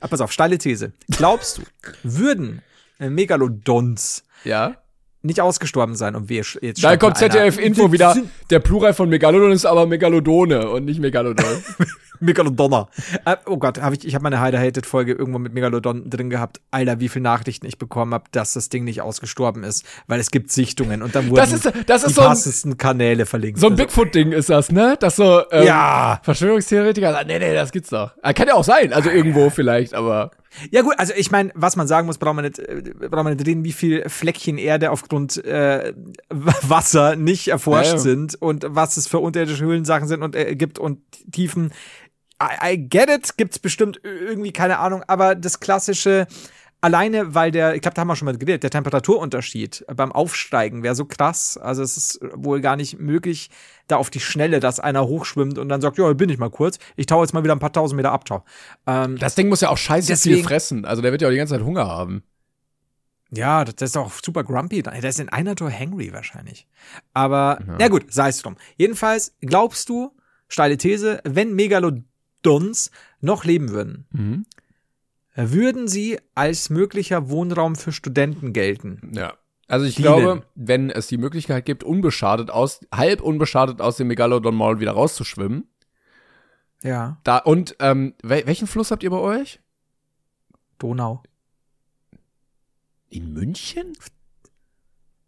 [0.00, 0.92] pass auf, steile These.
[1.10, 1.62] Glaubst du,
[2.02, 2.62] würden
[3.08, 4.74] Megalodons Ja.
[5.22, 8.16] nicht ausgestorben sein und wir jetzt Da kommt ZDF-Info wieder.
[8.50, 11.44] Der Plural von Megalodon ist aber Megalodone und nicht Megalodon.
[12.22, 12.88] Megalodonner.
[13.24, 16.60] Äh, oh Gott, hab ich, ich habe meine Heider-Hated-Folge irgendwo mit Megalodon drin gehabt.
[16.70, 20.30] Alter, wie viele Nachrichten ich bekommen habe, dass das Ding nicht ausgestorben ist, weil es
[20.30, 23.58] gibt Sichtungen und dann wurden Das ist- das ist die so passendsten Kanäle verlinkt.
[23.58, 24.96] So ein Also, Bigfoot-Ding ist das, ne?
[25.00, 26.20] Das so, ähm, Ja.
[26.22, 28.12] Verschwörungstheoretiker nee, nee, das gibt's doch.
[28.20, 30.30] Ah, Kann ja auch sein, also irgendwo vielleicht, aber.
[30.70, 33.34] Ja gut, also ich meine, was man sagen muss, braucht man nicht, äh, braucht man
[33.34, 35.92] nicht reden, wie viel Fleckchen Erde aufgrund äh,
[36.28, 37.98] Wasser nicht erforscht Ja, ja.
[37.98, 41.00] sind und was es für unterirdische Höhlensachen sind und äh, gibt und
[41.32, 41.72] Tiefen.
[42.42, 46.26] I, I get it, gibt's bestimmt irgendwie keine Ahnung, aber das klassische
[46.80, 50.82] alleine, weil der, ich glaube, da haben wir schon mal geredet, der Temperaturunterschied beim Aufsteigen
[50.82, 51.56] wäre so krass.
[51.58, 53.50] Also es ist wohl gar nicht möglich,
[53.86, 56.78] da auf die Schnelle, dass einer hochschwimmt und dann sagt, ja, bin ich mal kurz,
[56.96, 58.44] ich tau jetzt mal wieder ein paar tausend Meter Abtau.
[58.86, 60.84] Ähm, Das Ding muss ja auch scheiße viel Deswegen- fressen.
[60.84, 62.22] Also der wird ja auch die ganze Zeit Hunger haben.
[63.32, 64.82] Ja, das das ist auch super grumpy.
[64.82, 66.66] Der ist in einer Tour hangry wahrscheinlich.
[67.14, 68.56] Aber, na gut, sei es drum.
[68.76, 70.16] Jedenfalls, glaubst du,
[70.48, 74.46] steile These, wenn Megalodons noch leben würden, Mhm.
[75.34, 79.12] Würden sie als möglicher Wohnraum für Studenten gelten?
[79.14, 79.34] Ja.
[79.68, 80.06] Also ich Dienen.
[80.06, 85.68] glaube, wenn es die Möglichkeit gibt, unbeschadet aus, halb unbeschadet aus dem Megalodon-Maul wieder rauszuschwimmen,
[86.82, 89.60] Ja, da, und, ähm, wel welchen Fluss habt ihr bei euch?
[90.78, 91.22] Donau.
[93.10, 93.92] In München?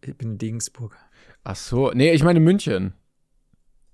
[0.05, 0.97] Ich bin in Regensburg.
[1.45, 2.95] Ach so, nee, ich meine München.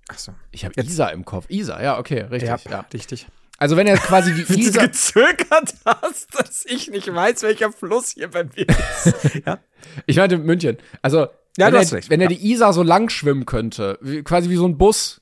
[0.07, 0.33] Ach so.
[0.51, 1.47] Ich habe Isar im Kopf.
[1.49, 2.65] Isar, ja, okay, richtig.
[2.65, 3.27] Ja, Ja, richtig.
[3.59, 7.71] Also wenn er quasi die Wie du Isar, gezögert hast, dass ich nicht weiß, welcher
[7.71, 9.35] Fluss hier bei mir ist.
[9.45, 9.59] ja.
[10.05, 10.77] ich meinte München.
[11.01, 12.09] Also Ja, wenn, du er, recht.
[12.09, 15.21] wenn er die Isar so lang schwimmen könnte, wie, quasi wie so ein Bus,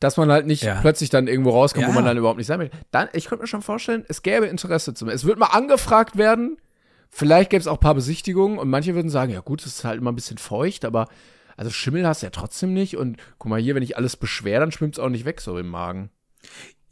[0.00, 0.80] dass man halt nicht Ja.
[0.80, 2.70] plötzlich dann irgendwo rauskommt, wo man dann überhaupt nicht sein will.
[2.92, 5.12] Dann, ich könnte mir schon vorstellen, es gäbe Interesse zu mir.
[5.12, 6.58] Es wird mal angefragt werden.
[7.10, 9.84] Vielleicht gäbe es auch ein paar Besichtigungen und manche würden sagen, ja gut, es ist
[9.84, 11.08] halt immer ein bisschen feucht, aber
[11.56, 12.96] also Schimmel hast du ja trotzdem nicht.
[12.96, 15.58] Und guck mal hier, wenn ich alles beschwer, dann schwimmt es auch nicht weg so
[15.58, 16.10] im Magen.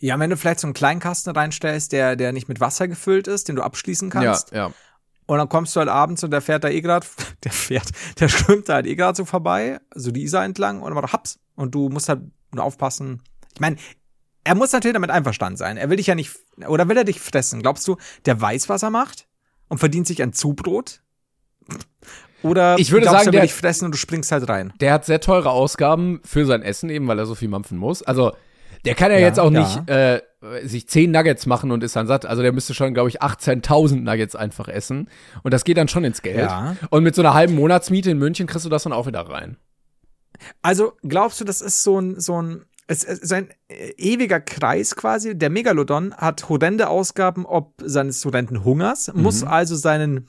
[0.00, 3.28] Ja, wenn du vielleicht so einen kleinen Kasten reinstellst, der, der nicht mit Wasser gefüllt
[3.28, 4.50] ist, den du abschließen kannst.
[4.52, 4.72] Ja, ja.
[5.28, 7.06] Und dann kommst du halt abends und der fährt da eh grad,
[7.44, 7.88] der fährt,
[8.20, 11.04] der schwimmt da halt eh grad so vorbei, so die Isar entlang und dann macht
[11.10, 12.20] er Haps und du musst halt
[12.54, 13.22] nur aufpassen.
[13.54, 13.76] Ich meine,
[14.44, 15.76] er muss natürlich damit einverstanden sein.
[15.76, 16.30] Er will dich ja nicht,
[16.68, 17.62] oder will er dich fressen?
[17.62, 19.26] Glaubst du, der weiß, was er macht
[19.68, 21.00] und verdient sich ein Zubrot?
[22.42, 24.48] Oder Ich würde glaubst sagen, du, er will der- dich fressen und du springst halt
[24.48, 24.72] rein?
[24.80, 28.02] Der hat sehr teure Ausgaben für sein Essen, eben weil er so viel mampfen muss.
[28.02, 28.32] Also,
[28.86, 29.60] der kann ja, Ja, jetzt auch ja.
[29.60, 30.22] nicht äh,
[30.64, 32.24] sich 10 Nuggets machen und ist dann satt.
[32.24, 35.08] Also, der müsste schon, glaube ich, 18.000 Nuggets einfach essen.
[35.42, 36.38] Und das geht dann schon ins Geld.
[36.38, 36.76] Ja.
[36.90, 39.56] Und mit so einer halben Monatsmiete in München kriegst du das dann auch wieder rein.
[40.62, 44.94] Also glaubst du, das ist so ein, so ein, es ist ein äh, ewiger Kreis
[44.94, 45.36] quasi?
[45.36, 50.28] Der Megalodon hat horrende Ausgaben ob seines horrenden Hungers, muss also seinen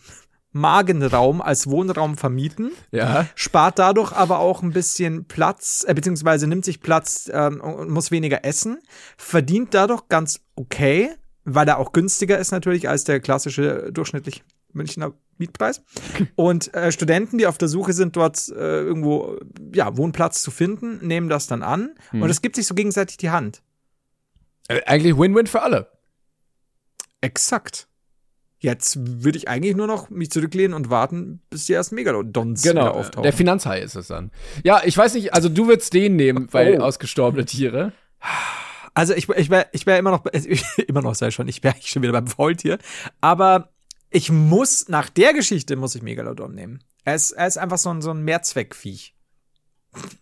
[0.59, 3.27] Magenraum als Wohnraum vermieten, Ja.
[3.35, 8.11] spart dadurch aber auch ein bisschen Platz, äh, beziehungsweise nimmt sich Platz ähm, und muss
[8.11, 8.79] weniger essen,
[9.17, 11.09] verdient dadurch ganz okay,
[11.43, 14.43] weil er auch günstiger ist natürlich als der klassische durchschnittlich
[14.73, 15.81] Münchner Mietpreis.
[16.35, 19.37] Und äh, Studenten, die auf der Suche sind, dort äh, irgendwo
[19.73, 23.29] ja, Wohnplatz zu finden, nehmen das dann an und es gibt sich so gegenseitig die
[23.29, 23.61] Hand.
[24.67, 25.89] Äh, eigentlich Win-Win für alle.
[27.21, 27.87] Exakt.
[28.59, 32.73] Jetzt würde ich eigentlich nur noch mich zurücklehnen und warten, bis die ersten Megalodons wieder
[32.73, 32.87] Genau.
[32.91, 33.23] auftauchen.
[33.23, 34.31] Der Finanzhai ist es dann.
[34.63, 36.83] Ja, ich weiß nicht, also du würdest den nehmen, weil Oh.
[36.85, 37.91] ausgestorbene Tiere.
[38.95, 40.25] Also ich, ich wäre ich wär immer noch,
[40.87, 42.79] immer noch sei schon, ich wäre eigentlich schon wieder beim Faultier.
[43.21, 43.69] Aber
[44.09, 46.79] ich muss, nach der Geschichte muss ich Megalodon nehmen.
[47.03, 49.13] Er ist, er ist einfach so ein, so ein Mehrzweckviech.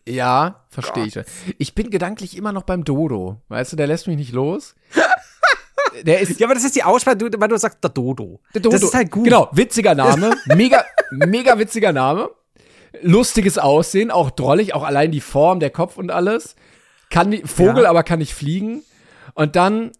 [0.07, 1.19] Ja, verstehe ich.
[1.57, 3.41] Ich bin gedanklich immer noch beim Dodo.
[3.47, 4.75] Weißt du, der lässt mich nicht los.
[6.03, 8.41] Der ist Ja, aber das ist die Aussprache, du, weil du sagst, der Dodo.
[8.53, 8.75] Der Dodo.
[8.75, 9.23] Das ist halt gut.
[9.25, 10.35] Genau, witziger Name.
[10.55, 12.29] Mega, mega witziger Name.
[13.01, 16.55] Lustiges Aussehen, auch drollig, auch allein die Form, der Kopf und alles.
[17.09, 17.89] Kann die, Vogel, Ja.
[17.89, 18.83] aber kann nicht fliegen.
[19.33, 19.91] Und dann,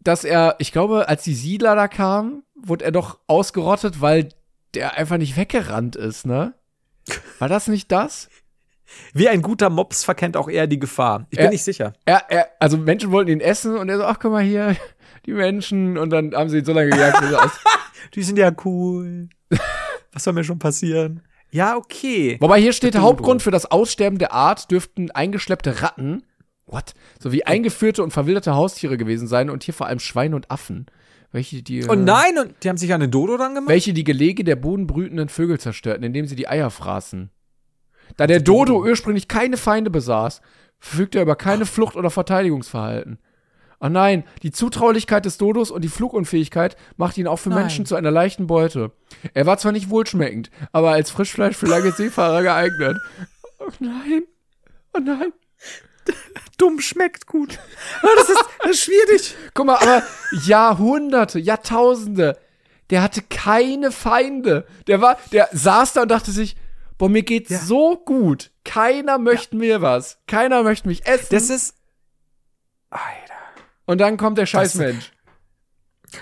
[0.00, 4.30] dass er, ich glaube, als die Siedler da kamen, wurde er doch ausgerottet, weil
[4.74, 6.54] der einfach nicht weggerannt ist, ne?
[7.38, 8.28] War das nicht das?
[9.12, 11.26] Wie ein guter Mops verkennt auch er die Gefahr.
[11.30, 11.92] Ich bin Er- nicht sicher.
[12.06, 14.74] Er, er, also Menschen wollten ihn essen und er so, ach guck mal hier,
[15.28, 15.98] die Menschen.
[15.98, 17.52] Und dann haben sie ihn so lange gejagt, bis er aus,
[18.14, 19.28] Die sind ja cool.
[20.12, 21.22] Was soll mir schon passieren?
[21.50, 22.36] Ja, okay.
[22.40, 22.96] Wobei hier steht.
[22.96, 26.22] Hauptgrund für das Aussterben der Art dürften eingeschleppte Ratten,
[26.66, 26.94] what?
[27.18, 30.86] Sowie eingeführte und verwilderte Haustiere gewesen sein und hier vor allem Schweine und Affen.
[31.30, 33.68] Welche die, Und nein, und die haben sich an den Dodo dann gemacht?
[33.68, 37.30] welche die Gelege der bodenbrütenden Vögel zerstörten, indem sie die Eier fraßen.
[38.16, 40.40] Da der Dodo ursprünglich keine Feinde besaß,
[40.78, 43.18] verfügte er über keine Flucht- oder Verteidigungsverhalten.
[43.80, 47.60] Oh nein, die Zutraulichkeit des Dodos und die Flugunfähigkeit macht ihn auch für Nein.
[47.60, 48.90] Menschen zu einer leichten Beute.
[49.34, 52.96] Er war zwar nicht wohlschmeckend, aber als Frischfleisch für lange Seefahrer geeignet.
[53.60, 54.22] Oh nein,
[54.94, 55.32] oh nein.
[56.56, 57.58] Dumm schmeckt gut.
[58.02, 59.34] Ah, das, ist, das ist schwierig.
[59.54, 60.02] Guck mal, aber
[60.44, 62.38] Jahrhunderte, Jahrtausende,
[62.90, 64.66] der hatte keine Feinde.
[64.86, 66.56] Der war, der saß da und dachte sich,
[66.96, 67.58] boah, mir geht's Ja.
[67.58, 68.50] so gut.
[68.64, 70.18] Keiner möchte mir was.
[70.26, 71.28] Keiner möchte mich essen.
[71.30, 71.74] Das ist.
[72.90, 73.27] Alter.
[73.88, 75.10] Und dann kommt der Scheißmensch.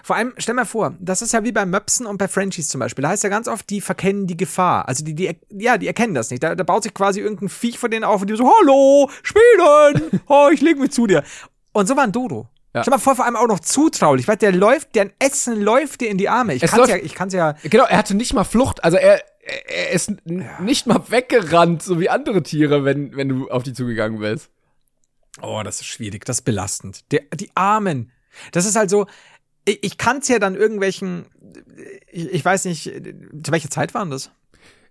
[0.03, 2.81] Vor allem, stell mal vor, das ist ja wie bei Möpsen und bei Frenchies zum
[2.81, 3.03] Beispiel.
[3.03, 4.89] Da heißt ja ganz oft, die verkennen die Gefahr.
[4.89, 6.43] Also die, die, ja, die erkennen das nicht.
[6.43, 10.21] Da, da baut sich quasi irgendein Viech von denen auf und die so, hallo, spielen,
[10.27, 11.23] oh, ich leg mich zu dir.
[11.73, 12.49] Und so war ein Dodo.
[12.75, 12.83] Ja.
[12.83, 16.09] Stell mal vor, vor allem auch noch zutraulich, weil der läuft, deren Essen läuft dir
[16.11, 16.55] in die Arme.
[16.55, 18.83] Ich Es kann's läuft- ja, ich kann's ja, Genau, er hatte nicht mal Flucht.
[18.83, 19.23] Also er,
[19.69, 23.73] er, ist n- nicht mal weggerannt, so wie andere Tiere, wenn, wenn du auf die
[23.73, 24.51] zugegangen bist.
[25.43, 27.11] Oh, das ist schwierig, das ist belastend.
[27.13, 28.13] Der, die Armen.
[28.53, 29.07] Das ist halt so,
[29.67, 31.27] ich, ich kann es ja dann irgendwelchen,
[32.11, 34.31] ich, ich weiß nicht, zu welcher Zeit waren das?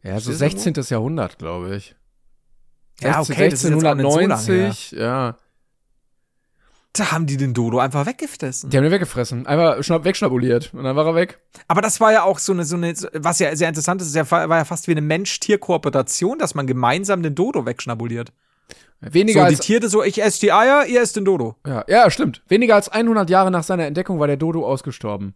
[0.03, 0.85] Ja, so Steht das 16.
[0.89, 1.95] Jahrhundert, glaube ich.
[3.01, 4.65] Ja, okay, das ist jetzt auch nicht so lange her.
[4.65, 5.37] 1690, ja.
[6.93, 8.69] Da haben die den Dodo einfach weggefressen.
[8.69, 9.45] Die haben ihn weggefressen.
[9.47, 10.73] Einfach schnapp, wegschnabuliert.
[10.73, 11.39] Und dann war er weg.
[11.67, 14.47] Aber das war ja auch so eine, so eine, was ja sehr interessant ist, war
[14.47, 18.31] ja fast wie eine Mensch-Tier-Kooperation, dass man gemeinsam den Dodo wegschnabuliert.
[19.11, 21.55] Weniger so, die als Tiere so, ich esse die Eier, ihr esst den Dodo.
[21.65, 22.41] Ja, ja, stimmt.
[22.47, 25.33] Weniger als 100 Jahre nach seiner Entdeckung war der Dodo ausgestorben.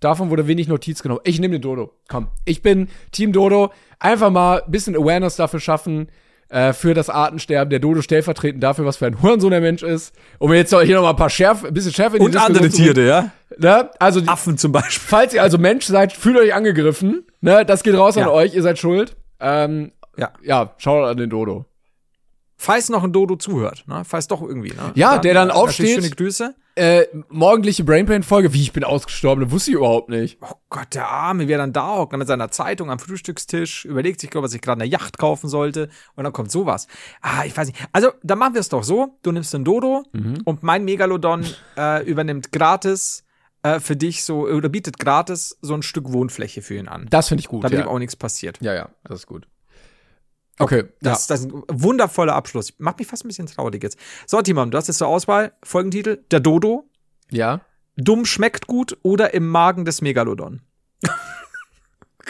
[0.00, 1.20] Davon wurde wenig Notiz genommen.
[1.24, 1.92] Ich nehme den Dodo.
[2.08, 3.70] Komm, ich bin Team Dodo.
[4.00, 6.08] Einfach mal ein bisschen Awareness dafür schaffen,
[6.48, 7.70] äh, für das Artensterben.
[7.70, 10.12] Der Dodo stellvertretend dafür, was für ein Hurensohn der Mensch ist.
[10.40, 12.56] Um jetzt hier noch mal ein paar Schärf, ein bisschen Schärfe in die Und Diskussion
[12.56, 12.82] andere zu.
[12.82, 13.30] Tiere, ja?
[13.58, 13.90] Ne?
[14.00, 15.02] Also, die, Affen zum Beispiel.
[15.06, 17.24] falls ihr also Mensch seid, fühlt euch angegriffen.
[17.40, 17.64] Ne?
[17.64, 18.24] Das geht raus Ja.
[18.24, 19.14] an euch, ihr seid schuld.
[19.40, 20.32] Ähm, Ja.
[20.42, 21.64] ja, schaut an den Dodo.
[22.62, 24.04] Falls noch ein Dodo zuhört, ne?
[24.04, 24.92] Falls doch irgendwie, ne?
[24.94, 25.96] Ja, der dann äh, aufsteht.
[25.96, 26.54] Schöne Grüße.
[26.76, 30.38] Äh, morgendliche Brainpain-Folge, wie ich bin ausgestorben, das wusste ich überhaupt nicht.
[30.40, 34.20] Oh Gott, der Arme, wie er dann da hockt, mit seiner Zeitung am Frühstückstisch, überlegt
[34.20, 35.88] sich, glaube ich, was ich gerade eine Yacht kaufen sollte.
[36.14, 36.86] Und dann kommt sowas.
[37.20, 37.80] Ah, ich weiß nicht.
[37.90, 39.18] Also, dann machen wir es doch so.
[39.24, 40.04] Du nimmst den Dodo
[40.44, 41.44] und mein Megalodon
[41.76, 43.24] äh, übernimmt gratis
[43.64, 47.08] äh, für dich so, oder bietet gratis so ein Stück Wohnfläche für ihn an.
[47.10, 47.64] Das finde ich gut.
[47.64, 47.86] Damit ja.
[47.86, 48.58] ihm auch nichts passiert.
[48.60, 49.48] ja, ja, das ist gut.
[50.62, 52.74] Okay, Das, das ist ein wundervoller Abschluss.
[52.78, 53.98] Macht mich fast ein bisschen traurig jetzt.
[54.26, 56.88] So, Timon, du hast jetzt zur Auswahl Folgentitel: Der Dodo,
[57.30, 57.60] ja.
[57.96, 60.62] Dumm schmeckt gut oder im Magen des Megalodon.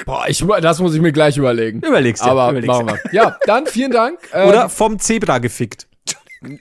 [0.07, 1.80] Boah, ich, das muss ich mir gleich überlegen.
[1.83, 3.12] Überlegst dir, Aber überlegst machen wir.
[3.12, 4.18] Ja, dann vielen Dank.
[4.33, 5.87] Ähm, Oder vom Zebra gefickt.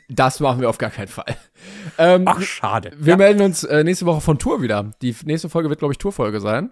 [0.10, 1.38] Das machen wir auf gar keinen Fall.
[1.98, 2.92] Ähm, Ach, schade.
[2.98, 4.92] wir melden uns äh, nächste Woche von Tour wieder.
[5.02, 6.72] Die nächste Folge wird, glaube ich, Tourfolge sein.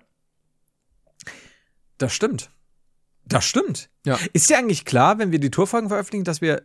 [1.97, 2.51] Das stimmt.
[3.29, 3.89] Das stimmt.
[4.05, 4.17] Ja.
[4.33, 6.63] Ist dir eigentlich klar, wenn wir die Tourfolgen veröffentlichen, dass wir.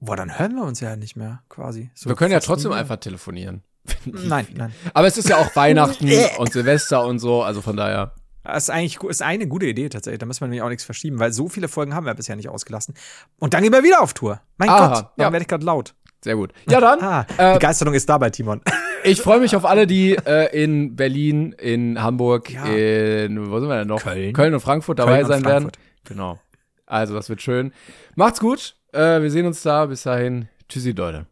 [0.00, 1.90] Boah, dann hören wir uns ja nicht mehr, quasi.
[1.94, 3.62] So wir können ja trotzdem einfach telefonieren.
[4.04, 4.72] Nein, nein.
[4.94, 8.14] Aber es ist ja auch Weihnachten und Silvester und so, also von daher.
[8.42, 10.18] Das ist eigentlich ist eine gute Idee tatsächlich.
[10.18, 12.48] Da müssen wir nämlich auch nichts verschieben, weil so viele Folgen haben wir bisher nicht
[12.48, 12.94] ausgelassen.
[13.38, 14.40] Und dann gehen wir wieder auf Tour.
[14.56, 15.26] Mein Aha, Gott, ja.
[15.26, 15.94] da werde ich gerade laut.
[16.24, 16.52] Sehr gut.
[16.68, 17.00] Ja, dann.
[17.02, 18.60] Ah, äh, Begeisterung ist dabei, Timon.
[19.04, 22.66] Ich freue mich auf alle, die äh, in Berlin, in Hamburg, Ja.
[22.66, 24.00] in wo sind wir denn noch?
[24.00, 24.32] Köln.
[24.32, 25.62] Köln und Frankfurt dabei Köln und sein werden.
[25.64, 25.78] Frankfurt.
[26.04, 26.38] Genau.
[26.86, 27.72] Also, das wird schön.
[28.14, 28.76] Macht's gut.
[28.92, 29.86] Äh, wir sehen uns da.
[29.86, 30.48] Bis dahin.
[30.68, 31.26] Tschüssi, Leute.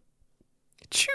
[0.91, 1.15] Tschüss.